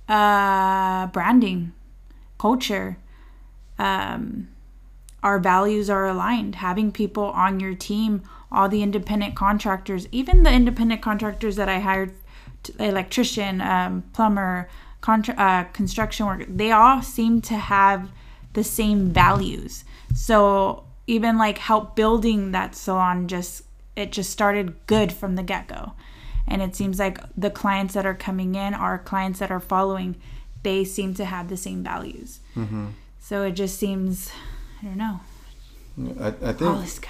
uh, 0.10 1.08
branding, 1.08 1.72
culture. 2.38 2.98
Um, 3.78 4.50
our 5.24 5.40
values 5.40 5.90
are 5.90 6.08
aligned. 6.08 6.56
Having 6.56 6.92
people 6.94 7.26
on 7.26 7.60
your 7.60 7.76
team, 7.76 8.24
all 8.52 8.70
the 8.70 8.82
independent 8.82 9.36
contractors, 9.36 10.08
even 10.12 10.44
the 10.44 10.52
independent 10.52 11.02
contractors 11.02 11.56
that 11.56 11.70
I 11.70 11.80
hired, 11.80 12.14
electrician, 12.80 13.62
um, 13.62 14.04
plumber, 14.14 14.70
contra- 15.02 15.36
uh, 15.36 15.64
construction 15.66 16.26
worker, 16.26 16.46
they 16.48 16.72
all 16.72 17.02
seem 17.02 17.42
to 17.42 17.56
have 17.56 18.12
the 18.54 18.64
same 18.64 19.12
values. 19.12 19.84
So 20.16 20.84
even 21.08 21.38
like 21.38 21.58
help 21.58 21.96
building 21.96 22.52
that 22.52 22.76
salon 22.76 23.28
just 23.28 23.64
it 23.96 24.12
just 24.12 24.30
started 24.30 24.76
good 24.86 25.12
from 25.12 25.36
the 25.36 25.44
get-go 25.44 25.92
and 26.48 26.62
it 26.62 26.76
seems 26.76 27.00
like 27.00 27.20
the 27.36 27.50
clients 27.50 27.96
that 27.96 28.06
are 28.06 28.14
coming 28.14 28.54
in 28.56 28.74
our 28.76 28.98
clients 29.00 29.40
that 29.40 29.50
are 29.52 29.60
following 29.60 30.16
they 30.64 30.84
seem 30.84 31.14
to 31.16 31.26
have 31.26 31.50
the 31.50 31.58
same 31.58 31.84
values 31.84 32.40
so 33.20 33.44
it 33.44 33.52
just 33.54 33.78
seems 33.80 34.32
i 34.82 34.86
don't 34.86 34.98
know. 34.98 35.20
I, 36.22 36.28
I 36.28 36.54
think 36.54 36.62
all 36.62 36.82
is 36.82 37.00
good. 37.00 37.10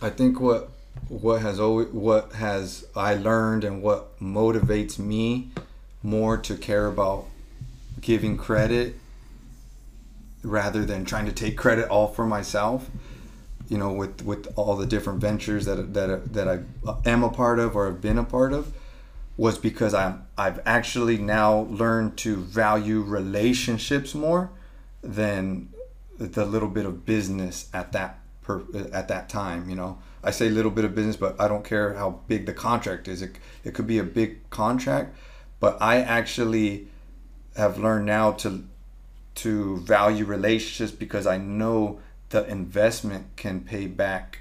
I 0.00 0.10
think 0.10 0.40
what 0.40 0.70
what 1.08 1.42
has 1.42 1.58
always 1.58 1.88
what 1.88 2.32
has 2.32 2.86
I 2.94 3.14
learned 3.14 3.64
and 3.64 3.82
what 3.82 4.18
motivates 4.20 4.98
me 4.98 5.50
more 6.02 6.36
to 6.38 6.56
care 6.56 6.86
about 6.86 7.26
giving 8.00 8.36
credit 8.36 8.96
rather 10.42 10.84
than 10.84 11.04
trying 11.04 11.26
to 11.26 11.32
take 11.32 11.56
credit 11.56 11.88
all 11.88 12.08
for 12.08 12.26
myself 12.26 12.88
you 13.68 13.78
know 13.78 13.92
with 13.92 14.22
with 14.22 14.52
all 14.56 14.76
the 14.76 14.86
different 14.86 15.20
ventures 15.20 15.64
that 15.64 15.94
that 15.94 16.32
that 16.32 16.48
I 16.48 16.60
am 17.04 17.24
a 17.24 17.30
part 17.30 17.58
of 17.58 17.74
or 17.74 17.86
have 17.86 18.00
been 18.00 18.18
a 18.18 18.24
part 18.24 18.52
of 18.52 18.72
was 19.36 19.58
because 19.58 19.92
I'm 19.92 20.26
I've 20.38 20.60
actually 20.64 21.18
now 21.18 21.66
learned 21.70 22.16
to 22.18 22.36
value 22.36 23.00
relationships 23.00 24.14
more 24.14 24.50
than 25.02 25.68
the 26.18 26.46
little 26.46 26.68
bit 26.68 26.86
of 26.86 27.04
business 27.04 27.68
at 27.72 27.92
that 27.92 28.20
per, 28.42 28.62
uh, 28.74 28.88
at 28.92 29.08
that 29.08 29.28
time. 29.28 29.68
You 29.68 29.76
know, 29.76 29.98
I 30.22 30.30
say 30.30 30.48
little 30.48 30.70
bit 30.70 30.84
of 30.84 30.94
business, 30.94 31.16
but 31.16 31.40
I 31.40 31.48
don't 31.48 31.64
care 31.64 31.94
how 31.94 32.20
big 32.28 32.46
the 32.46 32.52
contract 32.52 33.08
is. 33.08 33.22
It 33.22 33.38
it 33.64 33.74
could 33.74 33.86
be 33.86 33.98
a 33.98 34.04
big 34.04 34.48
contract, 34.50 35.16
but 35.60 35.80
I 35.80 36.00
actually 36.00 36.88
have 37.56 37.78
learned 37.78 38.06
now 38.06 38.32
to 38.32 38.64
to 39.36 39.76
value 39.78 40.24
relationships 40.24 40.92
because 40.92 41.26
I 41.26 41.36
know 41.36 42.00
the 42.30 42.46
investment 42.46 43.36
can 43.36 43.60
pay 43.60 43.86
back 43.86 44.40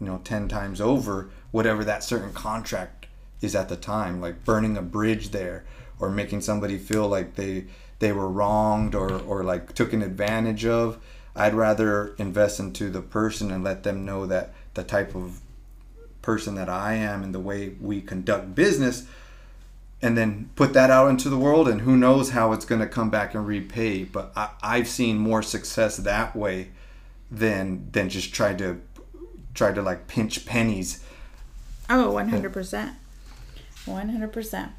you 0.00 0.06
know 0.06 0.20
10 0.24 0.48
times 0.48 0.80
over 0.80 1.30
whatever 1.50 1.84
that 1.84 2.04
certain 2.04 2.32
contract 2.32 3.06
is 3.40 3.54
at 3.54 3.68
the 3.68 3.76
time 3.76 4.20
like 4.20 4.44
burning 4.44 4.76
a 4.76 4.82
bridge 4.82 5.30
there 5.30 5.64
or 5.98 6.10
making 6.10 6.40
somebody 6.40 6.78
feel 6.78 7.08
like 7.08 7.34
they 7.34 7.64
they 8.04 8.12
were 8.12 8.28
wronged 8.28 8.94
or 8.94 9.10
or 9.22 9.42
like 9.42 9.74
taken 9.74 10.02
advantage 10.02 10.66
of 10.66 10.98
i'd 11.36 11.54
rather 11.54 12.14
invest 12.18 12.60
into 12.60 12.90
the 12.90 13.00
person 13.00 13.50
and 13.50 13.64
let 13.64 13.82
them 13.82 14.04
know 14.04 14.26
that 14.26 14.52
the 14.74 14.84
type 14.84 15.14
of 15.14 15.40
person 16.20 16.54
that 16.54 16.68
i 16.68 16.92
am 16.92 17.22
and 17.22 17.34
the 17.34 17.40
way 17.40 17.74
we 17.80 18.02
conduct 18.02 18.54
business 18.54 19.06
and 20.02 20.18
then 20.18 20.50
put 20.54 20.74
that 20.74 20.90
out 20.90 21.08
into 21.08 21.30
the 21.30 21.38
world 21.38 21.66
and 21.66 21.80
who 21.80 21.96
knows 21.96 22.30
how 22.30 22.52
it's 22.52 22.66
going 22.66 22.80
to 22.80 22.86
come 22.86 23.08
back 23.08 23.34
and 23.34 23.46
repay 23.46 24.04
but 24.04 24.30
I, 24.36 24.50
i've 24.62 24.88
seen 24.88 25.16
more 25.16 25.42
success 25.42 25.96
that 25.96 26.36
way 26.36 26.68
than 27.30 27.88
than 27.92 28.10
just 28.10 28.34
try 28.34 28.52
to 28.54 28.82
try 29.54 29.72
to 29.72 29.80
like 29.80 30.08
pinch 30.08 30.44
pennies 30.44 31.02
Oh, 31.90 32.12
100%. 32.14 32.94
100%. 33.86 34.70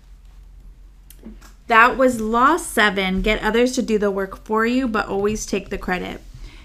That 1.67 1.97
was 1.97 2.21
law 2.21 2.58
seven. 2.58 3.21
Get 3.21 3.41
others 3.41 3.71
to 3.73 3.82
do 3.82 3.97
the 3.97 4.12
work 4.12 4.45
for 4.45 4.65
you, 4.65 4.88
but 4.88 5.08
always 5.08 5.45
take 5.45 5.69
the 5.69 5.78
credit. 5.78 6.21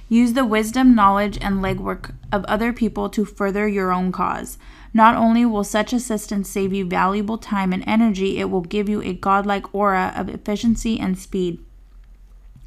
Use 0.09 0.35
the 0.35 0.45
wisdom, 0.45 0.95
knowledge, 0.95 1.39
and 1.41 1.63
legwork 1.63 2.13
of 2.33 2.45
other 2.45 2.73
people 2.73 3.09
to 3.11 3.25
further 3.25 3.67
your 3.67 3.93
own 3.93 4.13
cause. 4.13 4.59
Not 4.93 5.15
only 5.15 5.47
will 5.47 5.65
such 5.65 5.93
assistance 5.93 6.51
save 6.51 6.73
you 6.73 6.85
valuable 6.85 7.39
time 7.39 7.73
and 7.73 7.85
energy, 7.87 8.39
it 8.39 8.51
will 8.51 8.61
give 8.61 8.89
you 8.89 9.01
a 9.03 9.15
godlike 9.15 9.73
aura 9.73 10.13
of 10.17 10.29
efficiency 10.29 10.99
and 10.99 11.17
speed. 11.17 11.65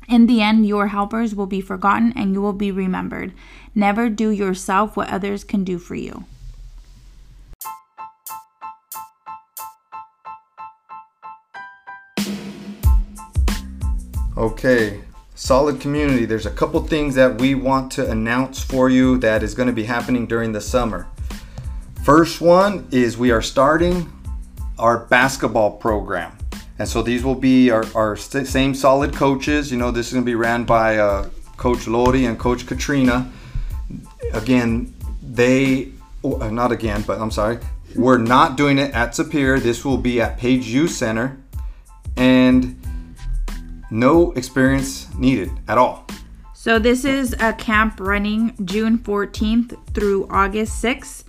In 0.07 0.25
the 0.25 0.41
end, 0.41 0.65
your 0.65 0.87
helpers 0.87 1.35
will 1.35 1.45
be 1.45 1.61
forgotten 1.61 2.13
and 2.15 2.33
you 2.33 2.41
will 2.41 2.53
be 2.53 2.71
remembered. 2.71 3.33
Never 3.75 4.09
do 4.09 4.29
yourself 4.29 4.95
what 4.95 5.09
others 5.09 5.43
can 5.43 5.63
do 5.63 5.77
for 5.77 5.95
you. 5.95 6.25
Okay, 14.35 15.01
solid 15.35 15.79
community. 15.79 16.25
There's 16.25 16.47
a 16.47 16.51
couple 16.51 16.81
things 16.83 17.13
that 17.13 17.39
we 17.39 17.53
want 17.53 17.91
to 17.93 18.09
announce 18.09 18.63
for 18.63 18.89
you 18.89 19.19
that 19.19 19.43
is 19.43 19.53
going 19.53 19.67
to 19.67 19.73
be 19.73 19.83
happening 19.83 20.25
during 20.25 20.53
the 20.53 20.61
summer. 20.61 21.07
First 22.03 22.41
one 22.41 22.87
is 22.89 23.15
we 23.15 23.29
are 23.29 23.43
starting 23.43 24.11
our 24.79 25.05
basketball 25.05 25.77
program. 25.77 26.35
And 26.79 26.89
so 26.89 27.03
these 27.03 27.23
will 27.23 27.35
be 27.35 27.69
our, 27.69 27.85
our 27.93 28.15
same 28.15 28.73
solid 28.73 29.13
coaches. 29.13 29.71
You 29.71 29.77
know, 29.77 29.91
this 29.91 30.07
is 30.07 30.13
going 30.13 30.25
to 30.25 30.29
be 30.29 30.35
ran 30.35 30.63
by 30.63 30.97
uh, 30.97 31.29
Coach 31.55 31.87
Lodi 31.87 32.25
and 32.25 32.39
Coach 32.39 32.65
Katrina. 32.65 33.31
Again, 34.33 34.95
they, 35.21 35.91
oh, 36.23 36.41
uh, 36.41 36.49
not 36.49 36.71
again, 36.71 37.03
but 37.05 37.21
I'm 37.21 37.29
sorry, 37.29 37.59
we're 37.95 38.17
not 38.17 38.57
doing 38.57 38.79
it 38.79 38.91
at 38.95 39.15
Superior. 39.15 39.59
This 39.59 39.85
will 39.85 39.99
be 39.99 40.19
at 40.19 40.39
Page 40.39 40.65
Youth 40.65 40.91
Center. 40.91 41.37
And 42.17 42.82
no 43.93 44.31
experience 44.31 45.13
needed 45.13 45.51
at 45.67 45.77
all. 45.77 46.05
So 46.53 46.79
this 46.79 47.05
is 47.05 47.35
a 47.39 47.53
camp 47.53 47.99
running 47.99 48.55
June 48.65 48.97
14th 48.97 49.77
through 49.93 50.27
August 50.29 50.83
6th. 50.83 51.23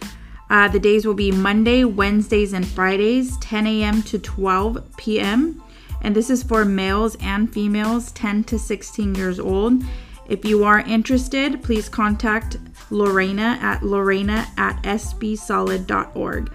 Uh, 0.48 0.68
the 0.68 0.80
days 0.80 1.06
will 1.06 1.14
be 1.14 1.30
Monday, 1.30 1.84
Wednesdays, 1.84 2.52
and 2.52 2.66
Fridays, 2.66 3.36
10 3.38 3.66
a.m. 3.66 4.02
to 4.04 4.18
12 4.18 4.96
p.m. 4.96 5.62
And 6.00 6.16
this 6.16 6.30
is 6.30 6.42
for 6.42 6.64
males 6.64 7.16
and 7.20 7.52
females 7.52 8.12
10 8.12 8.44
to 8.44 8.58
16 8.58 9.14
years 9.14 9.38
old. 9.38 9.82
If 10.26 10.44
you 10.44 10.64
are 10.64 10.80
interested, 10.80 11.62
please 11.62 11.88
contact 11.88 12.56
Lorena 12.90 13.58
at 13.60 13.82
lorena 13.82 14.46
at 14.56 14.82
sbsolid.org. 14.82 16.52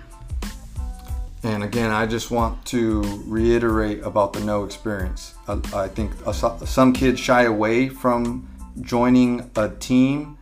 And 1.44 1.64
again, 1.64 1.90
I 1.90 2.06
just 2.06 2.32
want 2.32 2.66
to 2.68 3.02
reiterate 3.26 4.04
about 4.04 4.34
the 4.34 4.42
no 4.42 4.66
experience. 4.66 5.36
I, 5.48 5.62
I 5.74 5.88
think 5.88 6.12
some 6.66 6.92
kids 6.92 7.20
shy 7.20 7.44
away 7.44 7.88
from 7.88 8.50
joining 8.82 9.50
a 9.56 9.70
team, 9.70 10.38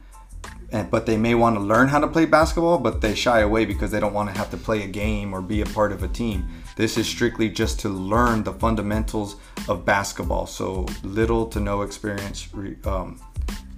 and, 0.71 0.89
but 0.89 1.05
they 1.05 1.15
may 1.15 1.35
want 1.35 1.55
to 1.55 1.59
learn 1.59 1.87
how 1.87 1.99
to 1.99 2.07
play 2.07 2.25
basketball, 2.25 2.79
but 2.79 3.01
they 3.01 3.13
shy 3.13 3.41
away 3.41 3.63
because 3.65 3.91
they 3.91 3.99
don't 3.99 4.13
want 4.13 4.29
to 4.29 4.37
have 4.37 4.49
to 4.51 4.57
play 4.57 4.83
a 4.83 4.87
game 4.87 5.33
or 5.33 5.41
be 5.41 5.61
a 5.61 5.65
part 5.67 5.91
of 5.91 6.01
a 6.01 6.07
team. 6.07 6.47
This 6.75 6.97
is 6.97 7.07
strictly 7.07 7.47
just 7.47 7.79
to 7.81 7.89
learn 7.89 8.43
the 8.43 8.53
fundamentals 8.53 9.35
of 9.67 9.85
basketball. 9.85 10.47
So 10.47 10.87
little 11.03 11.45
to 11.47 11.59
no 11.59 11.83
experience 11.83 12.53
re, 12.53 12.75
um, 12.85 13.21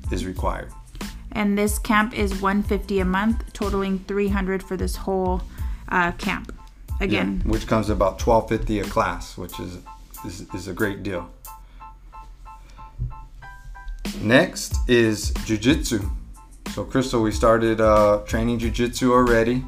is 0.09 0.25
required. 0.25 0.71
And 1.33 1.57
this 1.57 1.79
camp 1.79 2.17
is 2.17 2.41
150 2.41 2.99
a 2.99 3.05
month, 3.05 3.53
totaling 3.53 3.99
300 4.07 4.63
for 4.63 4.77
this 4.77 4.95
whole 4.95 5.41
uh, 5.89 6.11
camp. 6.13 6.58
Again. 6.99 7.41
which 7.45 7.67
comes 7.67 7.89
about 7.89 8.19
twelve 8.19 8.49
fifty 8.49 8.79
a 8.79 8.83
class, 8.83 9.37
which 9.37 9.59
is, 9.59 9.77
is 10.25 10.45
is 10.53 10.67
a 10.67 10.73
great 10.73 11.03
deal. 11.03 11.29
Next 14.21 14.75
is 14.89 15.31
jujitsu. 15.47 16.09
So, 16.73 16.83
Crystal, 16.83 17.21
we 17.21 17.31
started 17.31 17.81
uh, 17.81 18.21
training 18.25 18.59
jujitsu 18.59 19.11
already. 19.11 19.63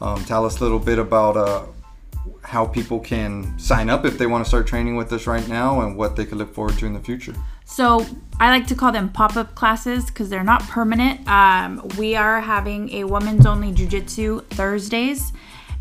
Um, 0.00 0.24
tell 0.24 0.44
us 0.44 0.60
a 0.60 0.62
little 0.62 0.78
bit 0.78 0.98
about 0.98 1.36
uh, 1.36 1.64
how 2.42 2.66
people 2.66 3.00
can 3.00 3.58
sign 3.58 3.90
up 3.90 4.04
if 4.04 4.18
they 4.18 4.26
want 4.26 4.44
to 4.44 4.48
start 4.48 4.66
training 4.66 4.96
with 4.96 5.12
us 5.12 5.26
right 5.26 5.46
now 5.48 5.80
and 5.80 5.96
what 5.96 6.16
they 6.16 6.24
could 6.24 6.38
look 6.38 6.54
forward 6.54 6.78
to 6.78 6.86
in 6.86 6.92
the 6.92 7.00
future. 7.00 7.34
So 7.64 8.06
I 8.40 8.48
like 8.48 8.66
to 8.68 8.74
call 8.74 8.92
them 8.92 9.10
pop-up 9.10 9.54
classes 9.54 10.06
because 10.06 10.30
they're 10.30 10.44
not 10.44 10.62
permanent. 10.62 11.28
Um, 11.28 11.86
we 11.98 12.16
are 12.16 12.40
having 12.40 12.90
a 12.90 13.04
women's 13.04 13.44
only 13.44 13.72
jujitsu 13.72 14.44
Thursdays 14.46 15.32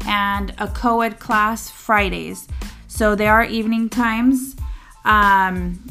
and 0.06 0.54
a 0.58 0.68
co-ed 0.68 1.20
class 1.20 1.70
Fridays. 1.70 2.48
So 2.88 3.16
they 3.16 3.28
are 3.28 3.44
evening 3.44 3.90
times. 3.90 4.56
Um, 5.06 5.84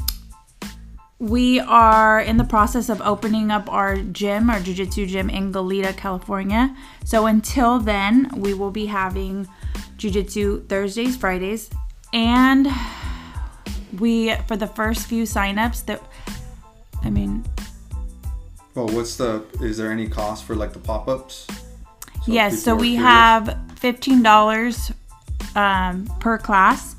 we 1.18 1.60
are 1.60 2.20
in 2.20 2.36
the 2.36 2.44
process 2.44 2.88
of 2.90 3.00
opening 3.00 3.50
up 3.50 3.72
our 3.72 3.96
gym, 3.96 4.50
our 4.50 4.60
jiu-jitsu 4.60 5.06
gym 5.06 5.30
in 5.30 5.52
Goleta, 5.52 5.96
California. 5.96 6.76
So 7.04 7.26
until 7.26 7.78
then, 7.78 8.30
we 8.36 8.52
will 8.52 8.70
be 8.70 8.86
having 8.86 9.48
jiu-jitsu 9.96 10.66
Thursdays, 10.66 11.16
Fridays, 11.16 11.70
and 12.12 12.68
we 13.98 14.34
for 14.46 14.56
the 14.56 14.66
first 14.66 15.06
few 15.06 15.22
signups 15.24 15.86
that 15.86 16.02
I 17.02 17.10
mean, 17.10 17.44
Well, 18.74 18.88
what's 18.88 19.16
the? 19.16 19.44
Is 19.60 19.78
there 19.78 19.90
any 19.90 20.08
cost 20.08 20.44
for 20.44 20.54
like 20.54 20.72
the 20.72 20.80
pop-ups? 20.80 21.46
So 22.26 22.32
yes, 22.32 22.60
so 22.60 22.74
we 22.74 22.96
curious. 22.96 23.02
have 23.04 23.58
fifteen 23.76 24.20
dollars 24.20 24.92
um, 25.54 26.06
per 26.18 26.38
class, 26.38 26.96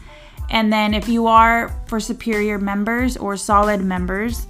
and 0.50 0.72
then 0.72 0.94
if 0.94 1.10
you 1.10 1.28
are 1.28 1.70
for 1.88 2.00
superior 2.00 2.58
members 2.58 3.18
or 3.18 3.36
solid 3.36 3.82
members, 3.82 4.48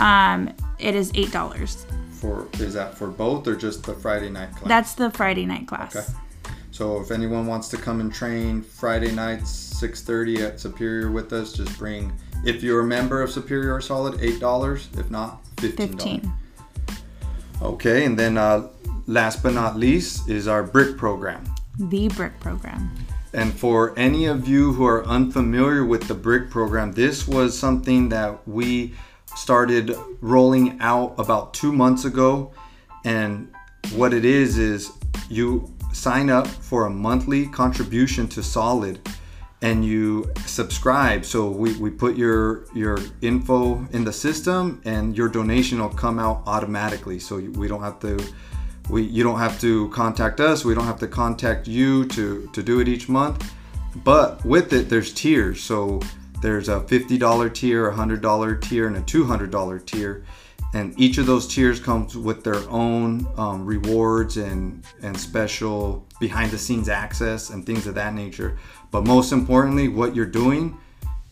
um, 0.00 0.52
it 0.80 0.96
is 0.96 1.12
eight 1.14 1.30
dollars. 1.30 1.86
for 2.10 2.48
is 2.54 2.74
that 2.74 2.98
for 2.98 3.06
both 3.06 3.46
or 3.46 3.54
just 3.54 3.84
the 3.84 3.94
Friday 3.94 4.28
night 4.28 4.50
class? 4.50 4.68
That's 4.68 4.94
the 4.94 5.12
Friday 5.12 5.46
night 5.46 5.68
class. 5.68 5.94
Okay. 5.94 6.52
So 6.72 7.00
if 7.00 7.12
anyone 7.12 7.46
wants 7.46 7.68
to 7.68 7.76
come 7.76 8.00
and 8.00 8.12
train 8.12 8.62
Friday 8.62 9.12
nights, 9.12 9.48
six 9.48 10.02
thirty 10.02 10.42
at 10.42 10.58
Superior 10.58 11.12
with 11.12 11.32
us, 11.32 11.52
just 11.52 11.78
bring. 11.78 12.12
If 12.44 12.64
you're 12.64 12.80
a 12.80 12.84
member 12.84 13.22
of 13.22 13.30
Superior 13.30 13.74
or 13.74 13.80
Solid, 13.80 14.20
eight 14.20 14.40
dollars. 14.40 14.88
If 14.98 15.08
not, 15.08 15.46
fifteen. 15.56 15.88
Fifteen. 15.88 16.32
Okay, 17.62 18.04
and 18.04 18.18
then 18.18 18.36
uh, 18.36 18.68
last 19.06 19.42
but 19.42 19.54
not 19.54 19.76
least 19.76 20.28
is 20.28 20.48
our 20.48 20.62
brick 20.62 20.96
program. 20.96 21.44
The 21.78 22.08
brick 22.08 22.38
program. 22.40 22.90
And 23.32 23.52
for 23.52 23.96
any 23.98 24.26
of 24.26 24.48
you 24.48 24.72
who 24.72 24.86
are 24.86 25.04
unfamiliar 25.06 25.84
with 25.84 26.08
the 26.08 26.14
brick 26.14 26.50
program, 26.50 26.92
this 26.92 27.28
was 27.28 27.58
something 27.58 28.08
that 28.08 28.46
we 28.48 28.94
started 29.36 29.94
rolling 30.20 30.78
out 30.80 31.14
about 31.18 31.52
two 31.52 31.72
months 31.72 32.04
ago. 32.04 32.52
And 33.04 33.52
what 33.94 34.14
it 34.14 34.24
is, 34.24 34.58
is 34.58 34.92
you 35.28 35.72
sign 35.92 36.30
up 36.30 36.46
for 36.46 36.86
a 36.86 36.90
monthly 36.90 37.46
contribution 37.46 38.26
to 38.28 38.42
Solid 38.42 39.00
and 39.62 39.84
you 39.84 40.30
subscribe. 40.44 41.24
So 41.24 41.50
we, 41.50 41.76
we 41.76 41.90
put 41.90 42.16
your, 42.16 42.66
your 42.74 42.98
info 43.22 43.86
in 43.92 44.04
the 44.04 44.12
system 44.12 44.80
and 44.84 45.16
your 45.16 45.28
donation 45.28 45.80
will 45.80 45.88
come 45.88 46.18
out 46.18 46.42
automatically. 46.46 47.18
So 47.18 47.36
we 47.36 47.68
don't 47.68 47.82
have 47.82 47.98
to 48.00 48.18
we 48.88 49.02
you 49.02 49.22
don't 49.22 49.38
have 49.38 49.60
to 49.60 49.88
contact 49.90 50.40
us. 50.40 50.64
We 50.64 50.74
don't 50.74 50.84
have 50.84 50.98
to 51.00 51.08
contact 51.08 51.66
you 51.66 52.06
to 52.08 52.48
to 52.52 52.62
do 52.62 52.80
it 52.80 52.88
each 52.88 53.08
month. 53.08 53.52
But 54.04 54.44
with 54.44 54.72
it 54.72 54.88
there's 54.88 55.12
tiers. 55.12 55.62
So 55.62 56.00
there's 56.42 56.68
a 56.68 56.80
$50 56.80 57.54
tier 57.54 57.88
a 57.88 57.94
$100 57.94 58.60
tier 58.62 58.86
and 58.86 58.96
a 58.96 59.00
$200 59.00 59.86
tier. 59.86 60.24
And 60.74 60.98
each 61.00 61.16
of 61.16 61.26
those 61.26 61.48
tiers 61.48 61.80
comes 61.80 62.16
with 62.16 62.44
their 62.44 62.68
own 62.68 63.26
um, 63.36 63.64
rewards 63.64 64.36
and 64.36 64.84
and 65.02 65.18
special 65.18 66.06
behind 66.20 66.50
the 66.50 66.58
scenes 66.58 66.88
access 66.88 67.50
and 67.50 67.64
things 67.64 67.86
of 67.86 67.94
that 67.94 68.14
nature. 68.14 68.58
But 68.90 69.04
most 69.04 69.32
importantly 69.32 69.88
what 69.88 70.14
you're 70.14 70.26
doing 70.26 70.78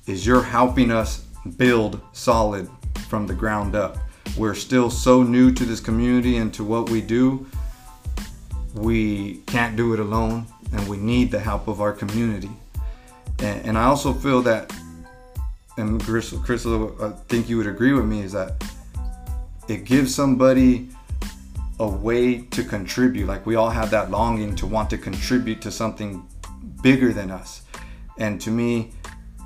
is 0.07 0.27
you're 0.27 0.43
helping 0.43 0.91
us 0.91 1.25
build 1.57 2.01
solid 2.13 2.69
from 3.09 3.27
the 3.27 3.35
ground 3.35 3.75
up. 3.75 3.99
We're 4.37 4.55
still 4.55 4.91
so 4.91 5.23
new 5.23 5.53
to 5.53 5.65
this 5.65 5.81
community 5.81 6.37
and 6.39 6.53
to 6.55 6.65
what 6.65 6.91
we 6.91 7.01
do. 7.01 7.47
We 8.75 9.37
can't 9.47 9.77
do 9.77 9.95
it 9.95 10.01
alone 10.01 10.47
and 10.73 10.89
we 10.89 10.97
need 10.97 11.31
the 11.31 11.39
help 11.39 11.69
of 11.69 11.81
our 11.81 11.93
community. 11.93 12.51
And, 13.39 13.67
and 13.67 13.79
I 13.79 13.85
also 13.85 14.13
feel 14.13 14.43
that, 14.43 14.73
and 15.77 16.03
Crystal, 16.03 16.39
Crystal, 16.39 16.97
I 17.03 17.11
think 17.29 17.49
you 17.49 17.57
would 17.59 17.67
agree 17.67 17.93
with 17.93 18.05
me, 18.05 18.23
is 18.23 18.33
that 18.33 18.65
it 19.69 19.85
gives 19.85 20.15
somebody 20.15 20.89
a 21.79 21.87
way 21.87 22.39
to 22.39 22.65
contribute. 22.65 23.27
Like 23.27 23.47
we 23.47 23.55
all 23.57 23.71
have 23.71 23.91
that 23.91 24.11
longing 24.11 24.55
to 24.57 24.67
want 24.67 24.91
to 24.91 24.99
contribute 24.99 25.61
to 25.63 25.71
something 25.71 26.27
bigger 26.83 27.13
than 27.13 27.31
us. 27.31 27.63
And 28.19 28.41
to 28.43 28.51
me, 28.51 28.93